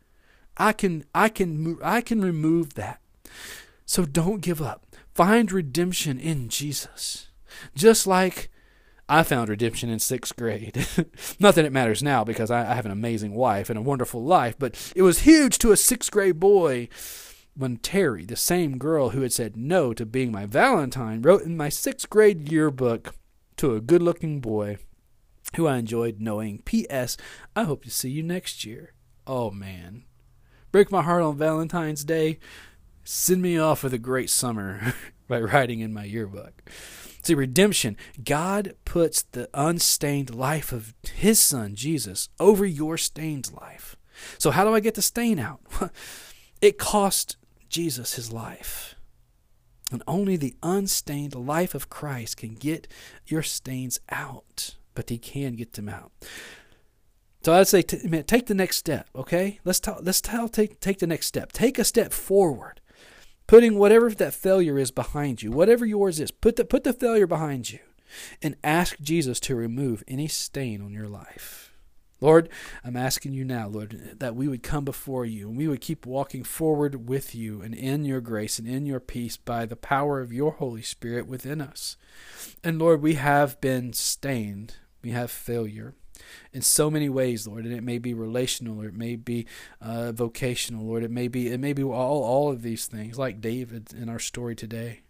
I 0.56 0.72
can 0.72 1.04
I 1.14 1.28
can 1.28 1.78
I 1.82 2.00
can 2.00 2.20
remove 2.20 2.74
that. 2.74 3.00
So 3.86 4.04
don't 4.04 4.40
give 4.40 4.62
up. 4.62 4.86
Find 5.14 5.50
redemption 5.52 6.18
in 6.18 6.48
Jesus. 6.48 7.28
Just 7.74 8.06
like 8.06 8.50
I 9.08 9.22
found 9.22 9.48
redemption 9.48 9.90
in 9.90 9.98
sixth 9.98 10.34
grade. 10.36 10.86
Not 11.38 11.54
that 11.56 11.64
it 11.64 11.72
matters 11.72 12.02
now 12.02 12.24
because 12.24 12.50
I, 12.50 12.70
I 12.70 12.74
have 12.74 12.86
an 12.86 12.92
amazing 12.92 13.34
wife 13.34 13.68
and 13.68 13.78
a 13.78 13.82
wonderful 13.82 14.24
life, 14.24 14.56
but 14.58 14.92
it 14.96 15.02
was 15.02 15.20
huge 15.20 15.58
to 15.58 15.72
a 15.72 15.76
sixth 15.76 16.10
grade 16.10 16.40
boy 16.40 16.88
when 17.56 17.76
Terry, 17.76 18.24
the 18.24 18.36
same 18.36 18.78
girl 18.78 19.10
who 19.10 19.20
had 19.20 19.32
said 19.32 19.56
no 19.56 19.92
to 19.92 20.06
being 20.06 20.32
my 20.32 20.46
Valentine, 20.46 21.22
wrote 21.22 21.42
in 21.42 21.56
my 21.56 21.68
sixth 21.68 22.08
grade 22.10 22.50
yearbook 22.50 23.14
to 23.56 23.74
a 23.74 23.80
good 23.80 24.02
looking 24.02 24.40
boy 24.40 24.78
who 25.56 25.66
I 25.66 25.76
enjoyed 25.76 26.20
knowing. 26.20 26.62
P.S. 26.64 27.16
I 27.54 27.64
hope 27.64 27.84
to 27.84 27.90
see 27.90 28.10
you 28.10 28.22
next 28.22 28.64
year. 28.64 28.94
Oh 29.26 29.50
man. 29.50 30.04
Break 30.74 30.90
my 30.90 31.02
heart 31.02 31.22
on 31.22 31.38
Valentine's 31.38 32.02
Day. 32.02 32.40
Send 33.04 33.40
me 33.40 33.56
off 33.56 33.84
with 33.84 33.94
a 33.94 33.96
great 33.98 34.28
summer 34.28 34.92
by 35.28 35.38
writing 35.38 35.78
in 35.78 35.92
my 35.92 36.02
yearbook. 36.02 36.68
See, 37.22 37.36
redemption, 37.36 37.96
God 38.24 38.74
puts 38.84 39.22
the 39.22 39.48
unstained 39.54 40.34
life 40.34 40.72
of 40.72 40.92
His 41.14 41.38
Son, 41.38 41.76
Jesus, 41.76 42.28
over 42.40 42.66
your 42.66 42.98
stained 42.98 43.52
life. 43.52 43.94
So, 44.36 44.50
how 44.50 44.64
do 44.64 44.74
I 44.74 44.80
get 44.80 44.94
the 44.94 45.02
stain 45.02 45.38
out? 45.38 45.60
it 46.60 46.76
cost 46.76 47.36
Jesus 47.68 48.14
his 48.14 48.32
life. 48.32 48.96
And 49.92 50.02
only 50.08 50.36
the 50.36 50.56
unstained 50.60 51.36
life 51.36 51.76
of 51.76 51.88
Christ 51.88 52.38
can 52.38 52.56
get 52.56 52.88
your 53.26 53.44
stains 53.44 54.00
out, 54.08 54.74
but 54.96 55.08
He 55.08 55.18
can 55.18 55.54
get 55.54 55.74
them 55.74 55.88
out. 55.88 56.10
So 57.44 57.52
I'd 57.52 57.68
say, 57.68 57.82
t- 57.82 58.08
man, 58.08 58.24
take 58.24 58.46
the 58.46 58.54
next 58.54 58.78
step. 58.78 59.08
Okay, 59.14 59.60
let's. 59.64 59.80
Let's 60.00 60.20
tell, 60.20 60.48
take 60.48 60.80
take 60.80 60.98
the 60.98 61.06
next 61.06 61.26
step. 61.26 61.52
Take 61.52 61.78
a 61.78 61.84
step 61.84 62.12
forward 62.12 62.80
putting 63.46 63.78
whatever 63.78 64.10
that 64.10 64.34
failure 64.34 64.78
is 64.78 64.90
behind 64.90 65.42
you, 65.42 65.50
whatever 65.50 65.84
yours 65.84 66.20
is, 66.20 66.30
put 66.30 66.56
the, 66.56 66.64
put 66.64 66.84
the 66.84 66.92
failure 66.92 67.26
behind 67.26 67.70
you 67.70 67.80
and 68.42 68.56
ask 68.62 68.98
Jesus 69.00 69.40
to 69.40 69.54
remove 69.54 70.04
any 70.08 70.28
stain 70.28 70.80
on 70.80 70.92
your 70.92 71.08
life. 71.08 71.72
Lord, 72.20 72.48
I'm 72.82 72.96
asking 72.96 73.34
you 73.34 73.44
now, 73.44 73.68
Lord, 73.68 74.16
that 74.18 74.36
we 74.36 74.48
would 74.48 74.62
come 74.62 74.84
before 74.84 75.26
you 75.26 75.48
and 75.48 75.58
we 75.58 75.68
would 75.68 75.82
keep 75.82 76.06
walking 76.06 76.42
forward 76.42 77.08
with 77.08 77.34
you 77.34 77.60
and 77.60 77.74
in 77.74 78.04
your 78.04 78.20
grace 78.20 78.58
and 78.58 78.66
in 78.66 78.86
your 78.86 79.00
peace 79.00 79.36
by 79.36 79.66
the 79.66 79.76
power 79.76 80.20
of 80.20 80.32
your 80.32 80.52
Holy 80.52 80.80
Spirit 80.80 81.26
within 81.26 81.60
us. 81.60 81.98
And 82.62 82.78
Lord, 82.78 83.02
we 83.02 83.14
have 83.14 83.60
been 83.60 83.92
stained, 83.92 84.76
we 85.02 85.10
have 85.10 85.30
failure 85.30 85.94
in 86.52 86.62
so 86.62 86.90
many 86.90 87.08
ways, 87.08 87.46
Lord. 87.46 87.64
And 87.64 87.74
it 87.74 87.82
may 87.82 87.98
be 87.98 88.14
relational, 88.14 88.82
or 88.82 88.86
it 88.86 88.96
may 88.96 89.16
be 89.16 89.46
uh, 89.80 90.12
vocational, 90.12 90.84
Lord. 90.84 91.02
It 91.02 91.10
may 91.10 91.28
be 91.28 91.48
it 91.48 91.60
may 91.60 91.72
be 91.72 91.82
all 91.82 92.22
all 92.22 92.50
of 92.50 92.62
these 92.62 92.86
things, 92.86 93.18
like 93.18 93.40
David 93.40 93.92
in 93.94 94.08
our 94.08 94.18
story 94.18 94.54
today. 94.54 95.00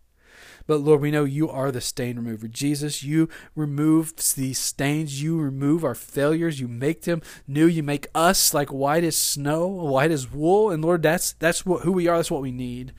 But 0.66 0.80
Lord, 0.80 1.00
we 1.00 1.10
know 1.10 1.24
you 1.24 1.50
are 1.50 1.70
the 1.70 1.80
stain 1.80 2.16
remover. 2.16 2.48
Jesus, 2.48 3.02
you 3.02 3.28
remove 3.54 4.14
these 4.34 4.58
stains. 4.58 5.22
You 5.22 5.38
remove 5.38 5.84
our 5.84 5.94
failures. 5.94 6.58
You 6.58 6.68
make 6.68 7.02
them 7.02 7.22
new. 7.46 7.66
You 7.66 7.82
make 7.82 8.06
us 8.14 8.54
like 8.54 8.72
white 8.72 9.04
as 9.04 9.16
snow, 9.16 9.66
white 9.66 10.10
as 10.10 10.30
wool. 10.30 10.70
And 10.70 10.82
Lord, 10.82 11.02
that's 11.02 11.34
that's 11.34 11.66
what 11.66 11.82
who 11.82 11.92
we 11.92 12.08
are. 12.08 12.16
That's 12.16 12.30
what 12.30 12.42
we 12.42 12.52
need. 12.52 12.92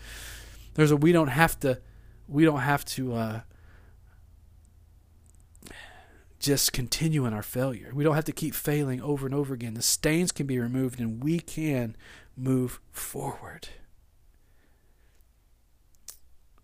There's 0.75 0.91
a 0.91 0.97
we 0.97 1.11
don't 1.11 1.29
have 1.29 1.59
to 1.61 1.79
we 2.27 2.45
don't 2.45 2.59
have 2.59 2.85
to 2.85 3.13
uh, 3.13 3.41
just 6.45 6.73
continue 6.73 7.25
in 7.25 7.33
our 7.33 7.41
failure. 7.41 7.91
We 7.93 8.03
don't 8.03 8.15
have 8.15 8.25
to 8.25 8.31
keep 8.31 8.53
failing 8.53 9.01
over 9.01 9.25
and 9.25 9.33
over 9.33 9.53
again. 9.53 9.73
The 9.73 9.81
stains 9.81 10.31
can 10.31 10.45
be 10.45 10.59
removed 10.59 10.99
and 10.99 11.23
we 11.23 11.39
can 11.39 11.95
move 12.37 12.79
forward. 12.91 13.69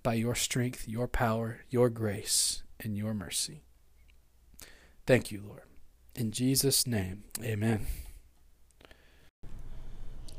By 0.03 0.13
your 0.13 0.35
strength, 0.35 0.87
your 0.87 1.07
power, 1.07 1.61
your 1.69 1.89
grace, 1.89 2.61
and 2.79 2.95
your 2.95 3.13
mercy. 3.13 3.63
Thank 5.07 5.31
you, 5.31 5.41
Lord. 5.45 5.63
In 6.15 6.31
Jesus' 6.31 6.85
name, 6.85 7.23
amen. 7.43 7.87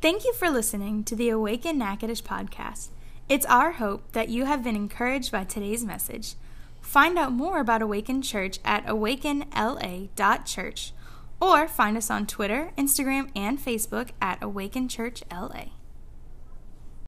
Thank 0.01 0.25
you 0.25 0.33
for 0.35 0.51
listening 0.51 1.05
to 1.05 1.17
the 1.17 1.29
Awaken 1.31 1.79
Natchitoches 1.79 2.23
podcast. 2.23 2.89
It's 3.29 3.47
our 3.47 3.73
hope 3.73 4.13
that 4.13 4.29
you 4.29 4.45
have 4.45 4.63
been 4.63 4.77
encouraged 4.77 5.33
by 5.33 5.45
today's 5.45 5.85
message. 5.85 6.35
Find 6.83 7.19
out 7.19 7.33
more 7.33 7.61
about 7.61 7.81
Awaken 7.81 8.21
Church 8.21 8.59
at 8.65 8.85
awakenla.church 8.87 10.93
or 11.41 11.67
find 11.67 11.97
us 11.97 12.11
on 12.11 12.27
Twitter, 12.27 12.73
Instagram, 12.77 13.31
and 13.35 13.59
Facebook 13.59 14.11
at 14.21 14.43
Awaken 14.43 14.89
Church 14.89 15.23
LA. 15.33 15.71